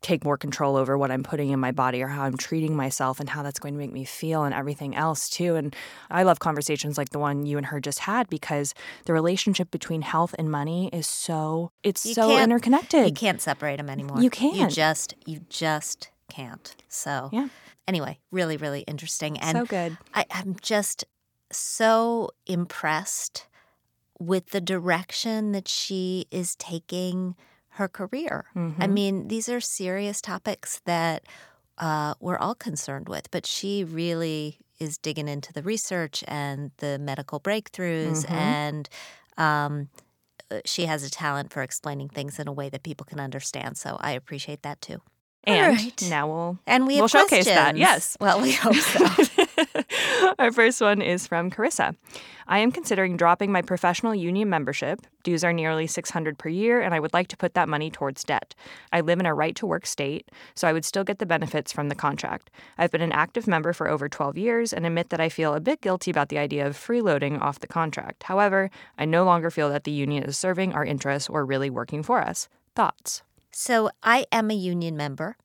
take 0.00 0.24
more 0.24 0.36
control 0.36 0.76
over 0.76 0.96
what 0.98 1.10
i'm 1.10 1.22
putting 1.22 1.50
in 1.50 1.60
my 1.60 1.70
body 1.70 2.02
or 2.02 2.08
how 2.08 2.22
i'm 2.22 2.36
treating 2.36 2.74
myself 2.74 3.20
and 3.20 3.28
how 3.28 3.42
that's 3.42 3.58
going 3.60 3.74
to 3.74 3.78
make 3.78 3.92
me 3.92 4.04
feel 4.04 4.42
and 4.44 4.54
everything 4.54 4.96
else 4.96 5.28
too 5.28 5.54
and 5.54 5.76
i 6.10 6.22
love 6.22 6.38
conversations 6.40 6.96
like 6.98 7.10
the 7.10 7.18
one 7.18 7.44
you 7.46 7.56
and 7.56 7.66
her 7.66 7.78
just 7.78 8.00
had 8.00 8.28
because 8.28 8.74
the 9.04 9.12
relationship 9.12 9.70
between 9.70 10.02
health 10.02 10.34
and 10.38 10.50
money 10.50 10.88
is 10.92 11.06
so 11.06 11.70
it's 11.82 12.04
You 12.04 12.14
so 12.14 12.38
interconnected 12.38 13.06
You 13.06 13.12
can't 13.12 13.40
separate 13.40 13.76
them 13.76 13.90
anymore. 13.90 14.20
You 14.20 14.30
can't. 14.30 14.54
You 14.56 14.68
just 14.68 15.14
you 15.26 15.40
just 15.48 16.10
can't. 16.28 16.74
So 16.88 17.28
Yeah. 17.32 17.48
anyway, 17.86 18.18
really, 18.30 18.56
really 18.56 18.80
interesting. 18.82 19.38
And 19.38 19.58
so 19.58 19.66
good. 19.66 19.96
I, 20.14 20.24
I'm 20.30 20.56
just 20.60 21.04
so 21.52 22.30
impressed 22.46 23.46
with 24.18 24.50
the 24.50 24.60
direction 24.60 25.52
that 25.52 25.68
she 25.68 26.26
is 26.30 26.56
taking 26.56 27.36
her 27.70 27.88
career. 27.88 28.46
I 28.54 28.58
Mhm. 28.58 28.90
mean, 28.92 29.28
these 29.28 29.48
are 29.48 29.60
serious 29.60 30.20
topics 30.20 30.80
that 30.84 31.24
uh, 31.80 32.14
we're 32.18 32.36
all 32.38 32.56
concerned 32.56 33.08
with, 33.08 33.30
but 33.30 33.46
she 33.46 33.84
really 33.84 34.58
is 34.80 34.98
digging 34.98 35.28
into 35.28 35.52
the 35.52 35.62
research 35.62 36.24
and 36.26 36.72
the 36.78 36.98
medical 36.98 37.38
breakthroughs, 37.38 38.26
Mhm. 38.26 38.30
and 38.32 38.88
um, 39.36 39.88
uh, 40.50 40.58
she 40.64 40.86
has 40.86 41.04
a 41.04 41.10
talent 41.10 41.52
for 41.52 41.62
explaining 41.62 42.08
things 42.08 42.40
in 42.40 42.48
a 42.48 42.52
way 42.52 42.68
that 42.68 42.82
people 42.82 43.04
can 43.06 43.20
understand. 43.20 43.76
So 43.78 43.96
I 44.00 44.10
appreciate 44.12 44.62
that 44.62 44.80
too. 44.80 45.00
And 45.44 45.76
right. 45.76 46.02
now 46.02 46.26
we'll 46.26 46.58
And 46.66 46.86
we 46.88 46.96
we'll 46.98 47.06
showcase 47.06 47.44
that. 47.44 47.76
Yes. 47.76 48.16
Well, 48.20 48.40
we 48.40 48.52
hope 48.52 48.74
so. 48.74 48.98
Our 50.38 50.52
first 50.52 50.80
one 50.80 51.00
is 51.00 51.26
from 51.26 51.50
Carissa. 51.50 51.94
I 52.46 52.58
am 52.58 52.72
considering 52.72 53.16
dropping 53.16 53.52
my 53.52 53.62
professional 53.62 54.14
union 54.14 54.48
membership. 54.48 55.00
Dues 55.22 55.44
are 55.44 55.52
nearly 55.52 55.86
600 55.86 56.38
per 56.38 56.48
year 56.48 56.80
and 56.80 56.94
I 56.94 57.00
would 57.00 57.12
like 57.12 57.28
to 57.28 57.36
put 57.36 57.54
that 57.54 57.68
money 57.68 57.90
towards 57.90 58.24
debt. 58.24 58.54
I 58.92 59.00
live 59.00 59.20
in 59.20 59.26
a 59.26 59.34
right 59.34 59.54
to 59.56 59.66
work 59.66 59.86
state, 59.86 60.30
so 60.54 60.66
I 60.66 60.72
would 60.72 60.84
still 60.84 61.04
get 61.04 61.18
the 61.18 61.26
benefits 61.26 61.72
from 61.72 61.88
the 61.88 61.94
contract. 61.94 62.50
I've 62.76 62.90
been 62.90 63.02
an 63.02 63.12
active 63.12 63.46
member 63.46 63.72
for 63.72 63.88
over 63.88 64.08
12 64.08 64.36
years 64.36 64.72
and 64.72 64.84
admit 64.84 65.10
that 65.10 65.20
I 65.20 65.28
feel 65.28 65.54
a 65.54 65.60
bit 65.60 65.80
guilty 65.80 66.10
about 66.10 66.28
the 66.28 66.38
idea 66.38 66.66
of 66.66 66.76
freeloading 66.76 67.40
off 67.40 67.60
the 67.60 67.66
contract. 67.66 68.24
However, 68.24 68.70
I 68.98 69.04
no 69.04 69.24
longer 69.24 69.50
feel 69.50 69.70
that 69.70 69.84
the 69.84 69.90
union 69.90 70.24
is 70.24 70.36
serving 70.36 70.72
our 70.72 70.84
interests 70.84 71.28
or 71.28 71.44
really 71.44 71.70
working 71.70 72.02
for 72.02 72.20
us. 72.20 72.48
Thoughts? 72.74 73.22
So 73.50 73.90
I 74.02 74.26
am 74.32 74.50
a 74.50 74.54
union 74.54 74.96
member. 74.96 75.36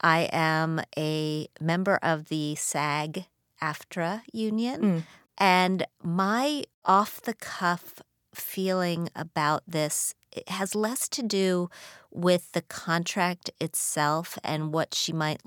I 0.00 0.28
am 0.32 0.82
a 0.98 1.48
member 1.60 1.98
of 2.02 2.28
the 2.28 2.54
SAG 2.56 3.26
AFTRA 3.64 4.22
union. 4.32 4.80
Mm. 4.80 5.02
And 5.38 5.86
my 6.02 6.64
off 6.84 7.20
the 7.22 7.34
cuff 7.34 8.02
feeling 8.34 9.08
about 9.14 9.62
this 9.66 10.14
it 10.32 10.48
has 10.48 10.74
less 10.74 11.08
to 11.08 11.22
do 11.22 11.70
with 12.10 12.52
the 12.52 12.62
contract 12.62 13.50
itself 13.60 14.36
and 14.42 14.72
what 14.72 14.94
she 14.94 15.12
might 15.12 15.40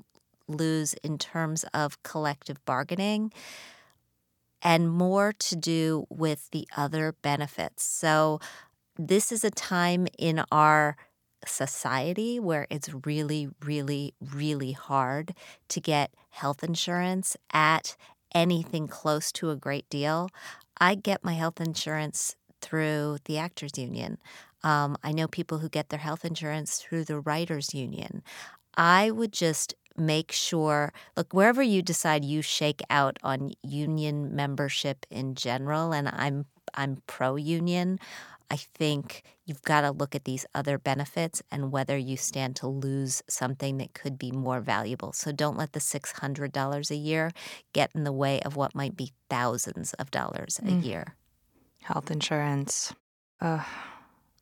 lose 0.48 0.94
in 1.04 1.18
terms 1.18 1.64
of 1.74 2.02
collective 2.02 2.64
bargaining 2.64 3.30
and 4.62 4.90
more 4.90 5.32
to 5.32 5.54
do 5.54 6.06
with 6.08 6.50
the 6.50 6.66
other 6.76 7.14
benefits. 7.22 7.84
So 7.84 8.40
this 8.96 9.30
is 9.30 9.44
a 9.44 9.50
time 9.50 10.08
in 10.18 10.42
our 10.50 10.96
society 11.46 12.38
where 12.40 12.66
it's 12.70 12.90
really, 13.04 13.48
really, 13.64 14.14
really 14.20 14.72
hard 14.72 15.34
to 15.68 15.80
get 15.80 16.12
health 16.30 16.62
insurance 16.64 17.36
at 17.52 17.96
anything 18.34 18.88
close 18.88 19.32
to 19.32 19.50
a 19.50 19.56
great 19.56 19.88
deal. 19.88 20.28
I 20.80 20.94
get 20.94 21.24
my 21.24 21.34
health 21.34 21.60
insurance 21.60 22.36
through 22.60 23.18
the 23.24 23.38
Actors 23.38 23.78
Union. 23.78 24.18
Um, 24.62 24.96
I 25.02 25.12
know 25.12 25.28
people 25.28 25.58
who 25.58 25.68
get 25.68 25.88
their 25.88 25.98
health 25.98 26.24
insurance 26.24 26.78
through 26.78 27.04
the 27.04 27.20
Writers 27.20 27.74
Union. 27.74 28.22
I 28.76 29.10
would 29.10 29.32
just 29.32 29.74
make 29.96 30.30
sure 30.30 30.92
look 31.16 31.32
wherever 31.34 31.62
you 31.62 31.82
decide 31.82 32.24
you 32.24 32.40
shake 32.40 32.80
out 32.88 33.18
on 33.24 33.50
union 33.64 34.34
membership 34.34 35.04
in 35.10 35.34
general 35.34 35.92
and 35.92 36.08
I'm 36.08 36.46
I'm 36.74 37.02
pro 37.08 37.34
union 37.34 37.98
I 38.50 38.56
think 38.56 39.22
you've 39.44 39.62
got 39.62 39.82
to 39.82 39.90
look 39.90 40.14
at 40.14 40.24
these 40.24 40.46
other 40.54 40.78
benefits 40.78 41.42
and 41.50 41.70
whether 41.70 41.96
you 41.98 42.16
stand 42.16 42.56
to 42.56 42.66
lose 42.66 43.22
something 43.28 43.76
that 43.78 43.92
could 43.92 44.18
be 44.18 44.30
more 44.30 44.60
valuable. 44.60 45.12
So 45.12 45.32
don't 45.32 45.58
let 45.58 45.72
the 45.72 45.80
$600 45.80 46.90
a 46.90 46.96
year 46.96 47.30
get 47.74 47.90
in 47.94 48.04
the 48.04 48.12
way 48.12 48.40
of 48.40 48.56
what 48.56 48.74
might 48.74 48.96
be 48.96 49.12
thousands 49.28 49.92
of 49.94 50.10
dollars 50.10 50.58
a 50.60 50.70
Mm. 50.70 50.84
year. 50.84 51.14
Health 51.82 52.10
insurance. 52.10 52.94
Uh, 53.40 53.64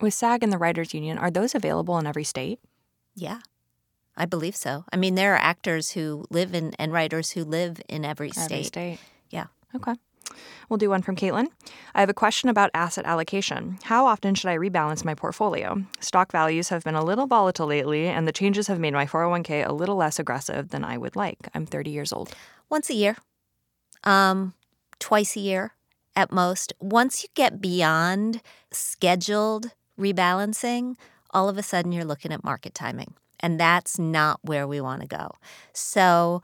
with 0.00 0.14
SAG 0.14 0.42
and 0.42 0.52
the 0.52 0.58
Writers 0.58 0.94
Union, 0.94 1.18
are 1.18 1.30
those 1.30 1.54
available 1.54 1.98
in 1.98 2.06
every 2.06 2.24
state? 2.24 2.60
Yeah. 3.14 3.40
I 4.16 4.24
believe 4.24 4.56
so. 4.56 4.84
I 4.92 4.96
mean, 4.96 5.14
there 5.14 5.34
are 5.34 5.38
actors 5.38 5.90
who 5.90 6.24
live 6.30 6.54
in 6.54 6.72
and 6.78 6.92
writers 6.92 7.32
who 7.32 7.44
live 7.44 7.80
in 7.88 8.04
every 8.04 8.30
state. 8.30 8.44
Every 8.44 8.64
state. 8.64 8.98
Yeah. 9.30 9.46
Okay. 9.74 9.94
We'll 10.68 10.78
do 10.78 10.90
one 10.90 11.02
from 11.02 11.16
Caitlin. 11.16 11.46
I 11.94 12.00
have 12.00 12.08
a 12.08 12.14
question 12.14 12.48
about 12.48 12.70
asset 12.74 13.04
allocation. 13.04 13.78
How 13.84 14.06
often 14.06 14.34
should 14.34 14.50
I 14.50 14.56
rebalance 14.56 15.04
my 15.04 15.14
portfolio? 15.14 15.82
Stock 16.00 16.32
values 16.32 16.68
have 16.70 16.84
been 16.84 16.94
a 16.94 17.04
little 17.04 17.26
volatile 17.26 17.66
lately, 17.66 18.06
and 18.08 18.26
the 18.26 18.32
changes 18.32 18.66
have 18.66 18.80
made 18.80 18.92
my 18.94 19.06
401k 19.06 19.66
a 19.66 19.72
little 19.72 19.96
less 19.96 20.18
aggressive 20.18 20.70
than 20.70 20.84
I 20.84 20.98
would 20.98 21.16
like. 21.16 21.38
I'm 21.54 21.66
30 21.66 21.90
years 21.90 22.12
old. 22.12 22.34
once 22.68 22.90
a 22.90 22.94
year, 22.94 23.16
um, 24.02 24.54
twice 24.98 25.36
a 25.36 25.40
year 25.40 25.72
at 26.16 26.32
most. 26.32 26.72
Once 26.80 27.22
you 27.22 27.28
get 27.34 27.60
beyond 27.60 28.42
scheduled 28.72 29.72
rebalancing, 29.98 30.96
all 31.30 31.48
of 31.48 31.58
a 31.58 31.62
sudden 31.62 31.92
you're 31.92 32.04
looking 32.04 32.32
at 32.32 32.42
market 32.42 32.74
timing. 32.74 33.14
And 33.40 33.60
that's 33.60 33.98
not 33.98 34.40
where 34.42 34.66
we 34.66 34.80
want 34.80 35.02
to 35.02 35.06
go. 35.06 35.32
So, 35.72 36.42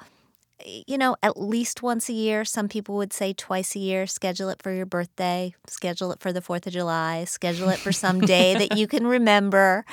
you 0.66 0.98
know, 0.98 1.16
at 1.22 1.40
least 1.40 1.82
once 1.82 2.08
a 2.08 2.12
year. 2.12 2.44
Some 2.44 2.68
people 2.68 2.96
would 2.96 3.12
say 3.12 3.32
twice 3.32 3.74
a 3.74 3.78
year. 3.78 4.06
Schedule 4.06 4.48
it 4.48 4.62
for 4.62 4.72
your 4.72 4.86
birthday, 4.86 5.54
schedule 5.66 6.12
it 6.12 6.20
for 6.20 6.32
the 6.32 6.40
4th 6.40 6.66
of 6.66 6.72
July, 6.72 7.24
schedule 7.24 7.68
it 7.68 7.78
for 7.78 7.92
some 7.92 8.20
day 8.20 8.54
that 8.54 8.76
you 8.76 8.86
can 8.88 9.06
remember 9.06 9.84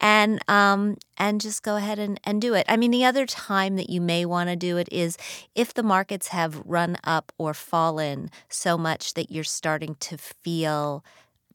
and 0.00 0.38
um 0.48 0.96
and 1.16 1.40
just 1.40 1.62
go 1.62 1.76
ahead 1.76 1.98
and, 1.98 2.20
and 2.24 2.40
do 2.40 2.54
it. 2.54 2.66
I 2.68 2.76
mean, 2.76 2.90
the 2.90 3.04
other 3.04 3.26
time 3.26 3.76
that 3.76 3.88
you 3.88 4.00
may 4.00 4.24
want 4.26 4.50
to 4.50 4.56
do 4.56 4.76
it 4.76 4.88
is 4.92 5.16
if 5.54 5.72
the 5.72 5.82
markets 5.82 6.28
have 6.28 6.62
run 6.64 6.98
up 7.04 7.32
or 7.38 7.54
fallen 7.54 8.30
so 8.48 8.76
much 8.76 9.14
that 9.14 9.30
you're 9.30 9.44
starting 9.44 9.94
to 10.00 10.18
feel 10.18 11.04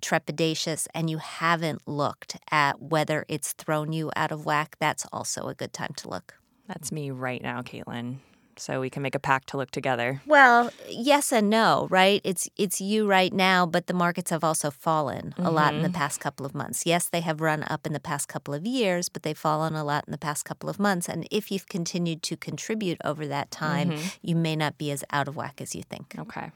trepidatious 0.01 0.88
and 0.95 1.10
you 1.10 1.19
haven't 1.19 1.88
looked 1.88 2.38
at 2.49 2.81
whether 2.81 3.25
it's 3.27 3.53
thrown 3.53 3.93
you 3.93 4.12
out 4.15 4.31
of 4.31 4.45
whack, 4.45 4.75
that's 4.79 5.05
also 5.13 5.47
a 5.47 5.53
good 5.53 5.73
time 5.73 5.93
to 5.97 6.10
look. 6.10 6.34
That's 6.67 6.91
me 6.91 7.12
right 7.12 7.41
now, 7.41 7.62
Caitlin. 7.62 8.17
So 8.62 8.80
we 8.80 8.91
can 8.91 9.02
make 9.02 9.15
a 9.15 9.19
pact 9.19 9.50
to 9.50 9.58
look 9.58 9.71
together. 9.71 10.21
Well, 10.28 10.71
yes 10.88 11.32
and 11.34 11.50
no, 11.50 11.88
right? 11.89 12.21
It's 12.24 12.47
it's 12.56 12.80
you 12.80 13.08
right 13.08 13.34
now, 13.34 13.65
but 13.65 13.88
the 13.88 13.93
markets 13.93 14.30
have 14.30 14.43
also 14.43 14.69
fallen 14.69 15.34
a 15.38 15.50
lot 15.50 15.74
in 15.74 15.82
the 15.82 15.88
mm-hmm. 15.88 15.97
past 15.97 16.19
couple 16.19 16.45
of 16.45 16.54
months. 16.54 16.86
Yes, 16.86 17.10
they 17.10 17.21
have 17.21 17.41
run 17.41 17.63
up 17.67 17.88
in 17.88 17.93
the 17.93 18.00
past 18.00 18.28
couple 18.28 18.54
of 18.54 18.65
years, 18.65 19.10
but 19.10 19.24
they've 19.24 19.38
fallen 19.38 19.74
a 19.74 19.84
lot 19.84 20.04
in 20.08 20.12
the 20.12 20.17
past 20.17 20.45
couple 20.45 20.69
of 20.69 20.80
months. 20.80 21.10
And 21.10 21.28
if 21.32 21.52
you've 21.52 21.67
continued 21.67 22.21
to 22.24 22.38
contribute 22.38 23.00
over 23.04 23.26
that 23.26 23.50
time, 23.50 23.91
mm-hmm. 23.91 24.08
you 24.21 24.36
may 24.36 24.56
not 24.56 24.78
be 24.78 24.91
as 24.91 25.04
out 25.12 25.28
of 25.28 25.36
whack 25.36 25.60
as 25.60 25.74
you 25.74 25.82
think. 25.82 26.13
Okay. 26.19 26.52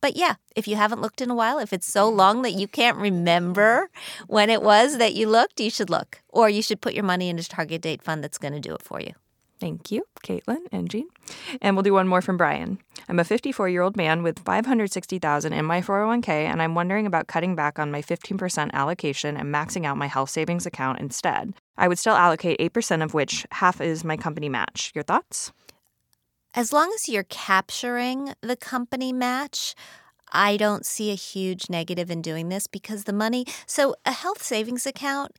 But 0.00 0.16
yeah, 0.16 0.34
if 0.54 0.68
you 0.68 0.76
haven't 0.76 1.00
looked 1.00 1.20
in 1.20 1.30
a 1.30 1.34
while, 1.34 1.58
if 1.58 1.72
it's 1.72 1.90
so 1.90 2.12
mm. 2.12 2.16
long 2.16 2.42
that 2.42 2.52
you 2.52 2.68
can't 2.68 2.98
remember 2.98 3.88
when 4.26 4.50
it 4.50 4.62
was 4.62 4.98
that 4.98 5.14
you 5.14 5.26
looked, 5.26 5.60
you 5.60 5.70
should 5.70 5.88
look. 5.88 6.20
Or 6.28 6.50
you 6.50 6.60
should 6.60 6.82
put 6.82 6.92
your 6.92 7.04
money 7.04 7.30
in 7.30 7.38
a 7.38 7.42
target 7.42 7.80
date 7.80 8.02
fund 8.02 8.22
that's 8.22 8.36
going 8.36 8.52
to 8.52 8.60
do 8.60 8.74
it 8.74 8.82
for 8.82 9.00
you. 9.00 9.14
Thank 9.60 9.90
you, 9.90 10.04
Caitlin 10.24 10.66
and 10.72 10.90
Jean. 10.90 11.08
And 11.62 11.76
we'll 11.76 11.84
do 11.84 11.92
one 11.92 12.08
more 12.08 12.20
from 12.20 12.36
Brian. 12.36 12.78
I'm 13.08 13.18
a 13.18 13.24
54 13.24 13.68
year 13.68 13.82
old 13.82 13.96
man 13.96 14.22
with 14.22 14.40
560,000 14.40 15.52
in 15.52 15.64
my 15.64 15.80
401k, 15.80 16.28
and 16.28 16.60
I'm 16.60 16.74
wondering 16.74 17.06
about 17.06 17.28
cutting 17.28 17.54
back 17.54 17.78
on 17.78 17.90
my 17.90 18.02
15% 18.02 18.72
allocation 18.72 19.36
and 19.36 19.54
maxing 19.54 19.86
out 19.86 19.96
my 19.96 20.06
health 20.06 20.30
savings 20.30 20.66
account 20.66 21.00
instead. 21.00 21.54
I 21.76 21.88
would 21.88 21.98
still 21.98 22.14
allocate 22.14 22.58
8% 22.58 23.02
of 23.02 23.14
which 23.14 23.46
half 23.52 23.80
is 23.80 24.04
my 24.04 24.16
company 24.16 24.48
match. 24.48 24.90
Your 24.94 25.04
thoughts? 25.04 25.52
As 26.54 26.72
long 26.72 26.92
as 26.94 27.08
you're 27.08 27.24
capturing 27.24 28.34
the 28.40 28.56
company 28.56 29.12
match, 29.12 29.74
I 30.32 30.56
don't 30.56 30.86
see 30.86 31.10
a 31.10 31.16
huge 31.16 31.70
negative 31.70 32.10
in 32.10 32.22
doing 32.22 32.48
this 32.48 32.66
because 32.66 33.04
the 33.04 33.12
money, 33.12 33.44
so 33.66 33.94
a 34.04 34.12
health 34.12 34.42
savings 34.42 34.86
account 34.86 35.32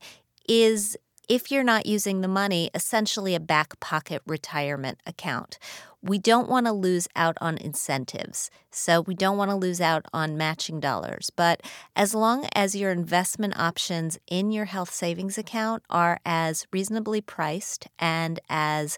is 0.48 0.96
if 1.28 1.50
you're 1.50 1.64
not 1.64 1.86
using 1.86 2.20
the 2.20 2.28
money, 2.28 2.70
essentially 2.74 3.34
a 3.34 3.40
back 3.40 3.78
pocket 3.80 4.22
retirement 4.26 4.98
account. 5.06 5.58
We 6.02 6.18
don't 6.18 6.48
want 6.48 6.66
to 6.66 6.72
lose 6.72 7.08
out 7.16 7.36
on 7.40 7.58
incentives. 7.58 8.48
So 8.70 9.00
we 9.00 9.14
don't 9.14 9.36
want 9.36 9.50
to 9.50 9.56
lose 9.56 9.80
out 9.80 10.04
on 10.12 10.36
matching 10.36 10.78
dollars. 10.78 11.30
But 11.34 11.62
as 11.96 12.14
long 12.14 12.46
as 12.54 12.76
your 12.76 12.92
investment 12.92 13.58
options 13.58 14.18
in 14.28 14.52
your 14.52 14.66
health 14.66 14.92
savings 14.92 15.36
account 15.36 15.82
are 15.90 16.20
as 16.24 16.66
reasonably 16.72 17.20
priced 17.20 17.88
and 17.98 18.38
as 18.48 18.96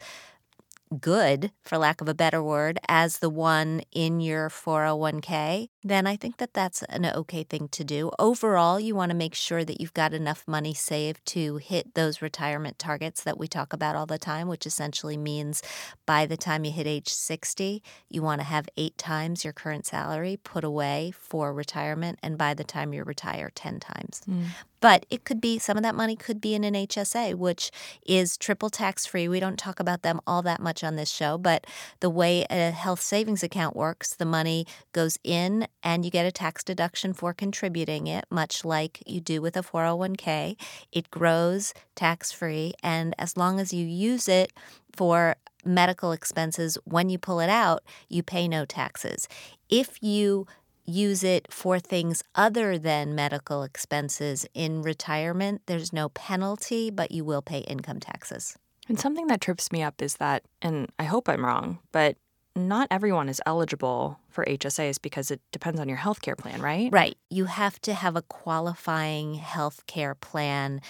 good, 1.00 1.52
for 1.62 1.78
lack 1.78 2.00
of 2.00 2.08
a 2.08 2.14
better 2.14 2.42
word, 2.42 2.78
as 2.88 3.18
the 3.18 3.30
one 3.30 3.82
in 3.92 4.20
your 4.20 4.48
401k, 4.48 5.68
then 5.82 6.06
I 6.06 6.16
think 6.16 6.38
that 6.38 6.54
that's 6.54 6.82
an 6.84 7.06
okay 7.06 7.42
thing 7.44 7.68
to 7.68 7.84
do. 7.84 8.10
Overall, 8.18 8.80
you 8.80 8.94
want 8.94 9.10
to 9.10 9.16
make 9.16 9.34
sure 9.34 9.64
that 9.64 9.80
you've 9.80 9.94
got 9.94 10.14
enough 10.14 10.44
money 10.46 10.74
saved 10.74 11.24
to 11.26 11.56
hit 11.56 11.94
those 11.94 12.22
retirement 12.22 12.78
targets 12.78 13.22
that 13.22 13.38
we 13.38 13.48
talk 13.48 13.72
about 13.72 13.96
all 13.96 14.06
the 14.06 14.18
time, 14.18 14.48
which 14.48 14.66
essentially 14.66 15.16
means 15.16 15.62
by 16.06 16.26
the 16.26 16.36
time 16.36 16.64
you 16.64 16.72
hit 16.72 16.86
age 16.86 17.08
60, 17.08 17.82
you 18.08 18.22
want 18.22 18.40
to 18.40 18.46
have 18.46 18.68
eight 18.76 18.98
times 18.98 19.44
your 19.44 19.52
current 19.52 19.86
salary 19.86 20.38
put 20.42 20.64
away 20.64 21.12
for 21.16 21.52
retirement, 21.52 22.18
and 22.22 22.36
by 22.38 22.54
the 22.54 22.64
time 22.64 22.92
you 22.92 23.04
retire, 23.04 23.50
10 23.54 23.80
times. 23.80 24.22
Mm. 24.28 24.46
But 24.80 25.06
it 25.10 25.24
could 25.24 25.40
be 25.40 25.58
some 25.58 25.76
of 25.76 25.82
that 25.82 25.94
money 25.94 26.16
could 26.16 26.40
be 26.40 26.54
in 26.54 26.64
an 26.64 26.74
HSA, 26.74 27.34
which 27.34 27.70
is 28.06 28.36
triple 28.36 28.70
tax 28.70 29.06
free. 29.06 29.28
We 29.28 29.40
don't 29.40 29.58
talk 29.58 29.80
about 29.80 30.02
them 30.02 30.20
all 30.26 30.42
that 30.42 30.60
much 30.60 30.84
on 30.84 30.96
this 30.96 31.10
show, 31.10 31.38
but 31.38 31.66
the 32.00 32.10
way 32.10 32.46
a 32.50 32.70
health 32.70 33.00
savings 33.00 33.42
account 33.42 33.76
works, 33.76 34.14
the 34.14 34.24
money 34.24 34.66
goes 34.92 35.18
in 35.24 35.66
and 35.82 36.04
you 36.04 36.10
get 36.10 36.26
a 36.26 36.32
tax 36.32 36.62
deduction 36.62 37.12
for 37.12 37.34
contributing 37.34 38.06
it, 38.06 38.24
much 38.30 38.64
like 38.64 39.02
you 39.06 39.20
do 39.20 39.40
with 39.42 39.56
a 39.56 39.62
401k. 39.62 40.56
It 40.92 41.10
grows 41.10 41.74
tax 41.94 42.32
free, 42.32 42.74
and 42.82 43.14
as 43.18 43.36
long 43.36 43.58
as 43.60 43.72
you 43.72 43.86
use 43.86 44.28
it 44.28 44.52
for 44.94 45.36
medical 45.64 46.12
expenses 46.12 46.78
when 46.84 47.08
you 47.08 47.18
pull 47.18 47.40
it 47.40 47.50
out, 47.50 47.82
you 48.08 48.22
pay 48.22 48.48
no 48.48 48.64
taxes. 48.64 49.28
If 49.68 50.02
you 50.02 50.46
use 50.88 51.22
it 51.22 51.52
for 51.52 51.78
things 51.78 52.24
other 52.34 52.78
than 52.78 53.14
medical 53.14 53.62
expenses 53.62 54.46
in 54.54 54.82
retirement, 54.82 55.60
there's 55.66 55.92
no 55.92 56.08
penalty, 56.08 56.90
but 56.90 57.12
you 57.12 57.24
will 57.24 57.42
pay 57.42 57.58
income 57.60 58.00
taxes. 58.00 58.56
And 58.88 58.98
something 58.98 59.26
that 59.26 59.42
trips 59.42 59.70
me 59.70 59.82
up 59.82 60.00
is 60.00 60.16
that, 60.16 60.44
and 60.62 60.90
I 60.98 61.04
hope 61.04 61.28
I'm 61.28 61.44
wrong, 61.44 61.78
but 61.92 62.16
not 62.56 62.88
everyone 62.90 63.28
is 63.28 63.40
eligible 63.44 64.18
for 64.30 64.44
HSAs 64.46 65.00
because 65.00 65.30
it 65.30 65.40
depends 65.52 65.78
on 65.78 65.88
your 65.88 65.98
health 65.98 66.22
care 66.22 66.34
plan, 66.34 66.62
right? 66.62 66.90
Right. 66.90 67.16
You 67.28 67.44
have 67.44 67.80
to 67.82 67.92
have 67.92 68.16
a 68.16 68.22
qualifying 68.22 69.34
health 69.34 69.86
care 69.86 70.14
plan 70.14 70.80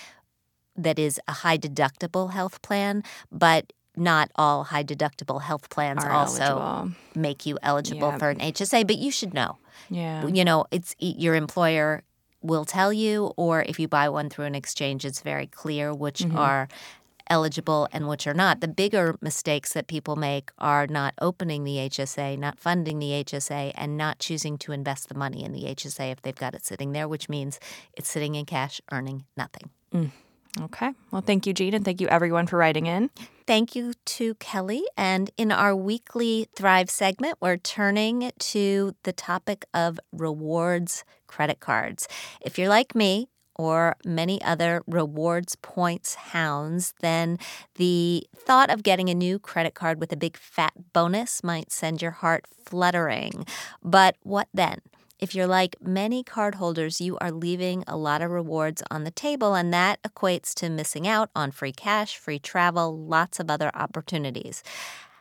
that 0.76 0.98
is 0.98 1.20
a 1.26 1.32
high 1.32 1.58
deductible 1.58 2.32
health 2.32 2.62
plan, 2.62 3.02
but 3.32 3.72
not 3.98 4.30
all 4.36 4.64
high 4.64 4.84
deductible 4.84 5.42
health 5.42 5.70
plans 5.70 6.04
Are 6.04 6.10
also 6.10 6.42
eligible. 6.42 6.92
make 7.14 7.46
you 7.46 7.58
eligible 7.62 8.12
for 8.12 8.30
an 8.30 8.38
HSA, 8.38 8.86
but 8.86 8.96
you 8.98 9.10
should 9.10 9.34
know. 9.34 9.58
Yeah. 9.90 10.26
You 10.26 10.44
know, 10.44 10.66
it's 10.70 10.94
your 10.98 11.34
employer 11.34 12.02
will 12.40 12.64
tell 12.64 12.92
you 12.92 13.32
or 13.36 13.62
if 13.62 13.80
you 13.80 13.88
buy 13.88 14.08
one 14.08 14.30
through 14.30 14.44
an 14.44 14.54
exchange 14.54 15.04
it's 15.04 15.22
very 15.22 15.48
clear 15.48 15.92
which 15.92 16.20
mm-hmm. 16.20 16.38
are 16.38 16.68
eligible 17.30 17.88
and 17.92 18.08
which 18.08 18.26
are 18.26 18.34
not. 18.34 18.60
The 18.60 18.68
bigger 18.68 19.16
mistakes 19.20 19.72
that 19.74 19.86
people 19.86 20.16
make 20.16 20.50
are 20.58 20.86
not 20.86 21.14
opening 21.20 21.64
the 21.64 21.76
HSA, 21.76 22.38
not 22.38 22.58
funding 22.58 22.98
the 22.98 23.24
HSA, 23.24 23.72
and 23.74 23.96
not 23.96 24.18
choosing 24.18 24.58
to 24.58 24.72
invest 24.72 25.08
the 25.08 25.14
money 25.14 25.44
in 25.44 25.52
the 25.52 25.64
HSA 25.64 26.12
if 26.12 26.22
they've 26.22 26.34
got 26.34 26.54
it 26.54 26.64
sitting 26.64 26.92
there, 26.92 27.08
which 27.08 27.28
means 27.28 27.60
it's 27.92 28.08
sitting 28.08 28.34
in 28.34 28.46
cash, 28.46 28.80
earning 28.90 29.24
nothing. 29.36 29.70
Mm. 29.92 30.10
Okay. 30.60 30.92
Well, 31.10 31.22
thank 31.22 31.46
you, 31.46 31.52
Jean, 31.52 31.74
and 31.74 31.84
thank 31.84 32.00
you 32.00 32.08
everyone 32.08 32.46
for 32.46 32.56
writing 32.56 32.86
in. 32.86 33.10
Thank 33.48 33.74
you 33.74 33.94
to 34.04 34.34
Kelly. 34.34 34.82
And 34.94 35.30
in 35.38 35.50
our 35.50 35.74
weekly 35.74 36.48
Thrive 36.54 36.90
segment, 36.90 37.38
we're 37.40 37.56
turning 37.56 38.30
to 38.38 38.94
the 39.04 39.12
topic 39.14 39.64
of 39.72 39.98
rewards 40.12 41.02
credit 41.28 41.58
cards. 41.58 42.06
If 42.42 42.58
you're 42.58 42.68
like 42.68 42.94
me, 42.94 43.30
or 43.56 43.96
many 44.04 44.40
other 44.42 44.82
rewards 44.86 45.56
points 45.56 46.14
hounds, 46.14 46.92
then 47.00 47.38
the 47.76 48.26
thought 48.36 48.68
of 48.68 48.82
getting 48.82 49.08
a 49.08 49.14
new 49.14 49.38
credit 49.38 49.74
card 49.74 49.98
with 49.98 50.12
a 50.12 50.16
big 50.16 50.36
fat 50.36 50.74
bonus 50.92 51.42
might 51.42 51.72
send 51.72 52.02
your 52.02 52.12
heart 52.12 52.44
fluttering. 52.66 53.46
But 53.82 54.16
what 54.22 54.48
then? 54.52 54.80
If 55.18 55.34
you're 55.34 55.48
like 55.48 55.74
many 55.82 56.22
cardholders, 56.22 57.00
you 57.00 57.18
are 57.18 57.32
leaving 57.32 57.82
a 57.88 57.96
lot 57.96 58.22
of 58.22 58.30
rewards 58.30 58.84
on 58.88 59.02
the 59.02 59.10
table, 59.10 59.54
and 59.54 59.74
that 59.74 60.00
equates 60.02 60.54
to 60.54 60.70
missing 60.70 61.08
out 61.08 61.28
on 61.34 61.50
free 61.50 61.72
cash, 61.72 62.16
free 62.16 62.38
travel, 62.38 62.96
lots 62.96 63.40
of 63.40 63.50
other 63.50 63.72
opportunities. 63.74 64.62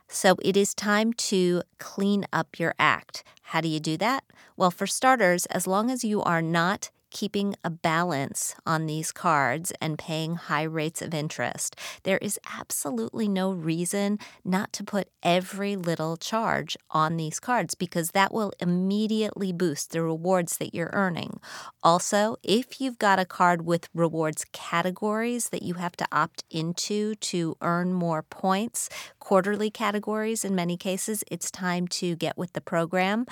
So 0.07 0.35
it 0.43 0.55
is 0.55 0.75
time 0.75 1.13
to 1.13 1.63
clean 1.79 2.25
up 2.31 2.59
your 2.59 2.75
act. 2.77 3.23
How 3.41 3.59
do 3.59 3.67
you 3.67 3.79
do 3.79 3.97
that? 3.97 4.23
Well, 4.55 4.71
for 4.71 4.85
starters, 4.85 5.47
as 5.47 5.65
long 5.65 5.89
as 5.89 6.03
you 6.03 6.21
are 6.21 6.43
not 6.43 6.91
keeping 7.09 7.55
a 7.63 7.69
balance 7.69 8.55
on 8.65 8.85
these 8.85 9.11
cards 9.11 9.71
and 9.81 9.97
paying 9.97 10.35
high 10.35 10.63
rates 10.63 11.01
of 11.01 11.13
interest. 11.13 11.75
There 12.03 12.17
is 12.19 12.39
absolutely 12.57 13.27
no 13.27 13.51
reason 13.51 14.19
not 14.43 14.73
to 14.73 14.83
put 14.83 15.09
every 15.23 15.75
little 15.75 16.17
charge 16.17 16.77
on 16.91 17.17
these 17.17 17.39
cards 17.39 17.75
because 17.75 18.11
that 18.11 18.33
will 18.33 18.53
immediately 18.59 19.51
boost 19.51 19.91
the 19.91 20.01
rewards 20.01 20.57
that 20.57 20.73
you're 20.73 20.91
earning. 20.93 21.39
Also, 21.83 22.37
if 22.43 22.79
you've 22.81 22.99
got 22.99 23.19
a 23.19 23.25
card 23.25 23.65
with 23.65 23.89
rewards 23.93 24.45
categories 24.51 25.49
that 25.49 25.63
you 25.63 25.75
have 25.75 25.95
to 25.97 26.07
opt 26.11 26.43
into 26.49 27.15
to 27.15 27.55
earn 27.61 27.93
more 27.93 28.23
points, 28.23 28.89
quarterly 29.19 29.69
categories 29.69 30.45
in 30.45 30.55
many 30.55 30.77
cases, 30.77 31.23
it's 31.29 31.51
time 31.51 31.87
to 31.87 32.15
get 32.15 32.37
with 32.37 32.53
the 32.53 32.61
program. 32.61 33.25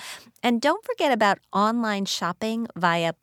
And 0.44 0.62
don't 0.62 0.86
forget 0.86 1.12
about 1.12 1.40
online 1.54 2.06
shopping 2.06 2.68
via 2.76 3.14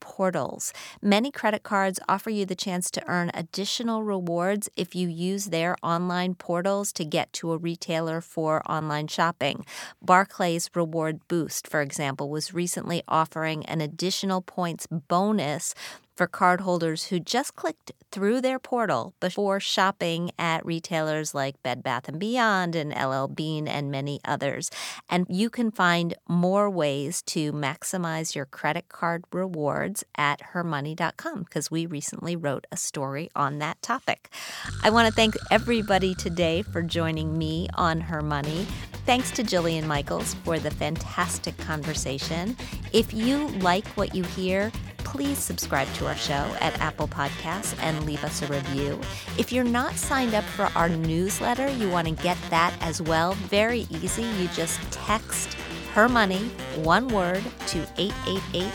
Many 1.00 1.30
credit 1.30 1.62
cards 1.62 2.00
offer 2.08 2.30
you 2.30 2.46
the 2.46 2.54
chance 2.54 2.90
to 2.92 3.08
earn 3.08 3.30
additional 3.34 4.02
rewards 4.02 4.68
if 4.76 4.94
you 4.94 5.08
use 5.08 5.46
their 5.46 5.76
online 5.82 6.34
portals 6.34 6.92
to 6.94 7.04
get 7.04 7.32
to 7.34 7.52
a 7.52 7.58
retailer 7.58 8.20
for 8.20 8.62
online 8.70 9.08
shopping. 9.08 9.64
Barclays 10.00 10.70
Reward 10.74 11.20
Boost, 11.28 11.68
for 11.68 11.80
example, 11.80 12.28
was 12.28 12.54
recently 12.54 13.02
offering 13.06 13.64
an 13.66 13.80
additional 13.80 14.42
points 14.42 14.86
bonus 14.90 15.74
for 16.14 16.26
cardholders 16.26 17.08
who 17.08 17.18
just 17.18 17.54
clicked 17.56 17.92
through 18.10 18.40
their 18.40 18.58
portal 18.58 19.14
before 19.20 19.58
shopping 19.58 20.30
at 20.38 20.64
retailers 20.64 21.34
like 21.34 21.62
Bed 21.62 21.82
Bath 21.82 22.10
& 22.12 22.18
Beyond 22.18 22.76
and 22.76 22.92
LL 22.92 23.26
Bean 23.26 23.66
and 23.66 23.90
many 23.90 24.20
others. 24.24 24.70
And 25.08 25.26
you 25.28 25.48
can 25.48 25.70
find 25.70 26.14
more 26.28 26.68
ways 26.68 27.22
to 27.22 27.52
maximize 27.52 28.34
your 28.34 28.44
credit 28.44 28.88
card 28.88 29.24
rewards 29.32 30.04
at 30.16 30.40
hermoney.com 30.52 31.44
because 31.44 31.70
we 31.70 31.86
recently 31.86 32.36
wrote 32.36 32.66
a 32.70 32.76
story 32.76 33.30
on 33.34 33.58
that 33.58 33.80
topic. 33.80 34.28
I 34.82 34.90
want 34.90 35.08
to 35.08 35.14
thank 35.14 35.34
everybody 35.50 36.14
today 36.14 36.62
for 36.62 36.82
joining 36.82 37.38
me 37.38 37.68
on 37.74 38.00
Her 38.00 38.20
Money. 38.20 38.66
Thanks 39.06 39.30
to 39.32 39.42
Jillian 39.42 39.86
Michaels 39.86 40.34
for 40.44 40.58
the 40.58 40.70
fantastic 40.70 41.56
conversation. 41.56 42.56
If 42.92 43.12
you 43.12 43.48
like 43.58 43.86
what 43.88 44.14
you 44.14 44.22
hear, 44.22 44.70
please 45.04 45.38
subscribe 45.38 45.92
to 45.94 46.06
our 46.06 46.16
show 46.16 46.56
at 46.60 46.80
Apple 46.80 47.08
Podcasts 47.08 47.76
and 47.82 48.04
leave 48.04 48.24
us 48.24 48.42
a 48.42 48.46
review. 48.46 49.00
If 49.38 49.52
you're 49.52 49.64
not 49.64 49.94
signed 49.94 50.34
up 50.34 50.44
for 50.44 50.70
our 50.74 50.88
newsletter, 50.88 51.68
you 51.68 51.88
want 51.90 52.08
to 52.08 52.22
get 52.22 52.38
that 52.50 52.74
as 52.80 53.00
well. 53.02 53.34
Very 53.34 53.86
easy. 53.90 54.22
You 54.22 54.48
just 54.48 54.80
text 54.90 55.54
her 55.94 56.08
money, 56.08 56.50
one 56.76 57.08
word, 57.08 57.42
to 57.68 57.86
888 57.98 58.72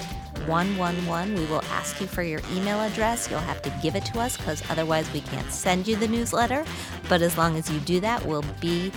111. 0.48 1.36
We 1.36 1.46
will 1.46 1.64
ask 1.66 2.00
you 2.00 2.08
for 2.08 2.24
your 2.24 2.42
email 2.54 2.80
address. 2.82 3.30
You'll 3.30 3.40
have 3.40 3.62
to 3.64 3.80
give 3.82 3.96
it 3.96 4.06
to 4.06 4.20
us 4.20 4.38
because 4.38 4.64
otherwise 4.70 5.12
we 5.14 5.22
can't 5.22 5.52
send 5.52 5.88
you 5.88 5.96
the 5.96 6.08
newsletter. 6.08 6.66
But 7.10 7.22
as 7.22 7.38
long 7.38 7.58
as 7.58 7.70
you 7.70 7.80
do 7.82 8.00
that, 8.02 8.26
we'll 8.26 8.46
be 8.62 8.92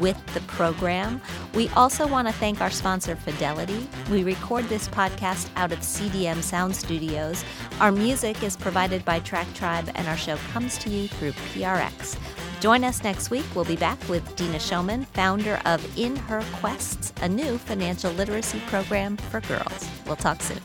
with 0.00 0.16
the 0.34 0.40
program. 0.42 1.20
We 1.54 1.68
also 1.70 2.06
want 2.06 2.28
to 2.28 2.34
thank 2.34 2.60
our 2.60 2.70
sponsor, 2.70 3.16
Fidelity. 3.16 3.88
We 4.10 4.24
record 4.24 4.64
this 4.66 4.88
podcast 4.88 5.48
out 5.56 5.72
of 5.72 5.78
CDM 5.80 6.42
Sound 6.42 6.74
Studios. 6.74 7.44
Our 7.80 7.92
music 7.92 8.42
is 8.42 8.56
provided 8.56 9.04
by 9.04 9.20
Track 9.20 9.46
Tribe, 9.54 9.90
and 9.94 10.06
our 10.08 10.16
show 10.16 10.36
comes 10.52 10.78
to 10.78 10.90
you 10.90 11.08
through 11.08 11.32
PRX. 11.32 12.16
Join 12.60 12.84
us 12.84 13.02
next 13.02 13.30
week. 13.30 13.44
We'll 13.54 13.64
be 13.64 13.76
back 13.76 13.98
with 14.08 14.34
Dina 14.36 14.58
Showman, 14.58 15.04
founder 15.06 15.60
of 15.66 15.98
In 15.98 16.16
Her 16.16 16.42
Quests, 16.54 17.12
a 17.22 17.28
new 17.28 17.58
financial 17.58 18.12
literacy 18.12 18.60
program 18.66 19.16
for 19.16 19.40
girls. 19.42 19.88
We'll 20.06 20.16
talk 20.16 20.42
soon. 20.42 20.60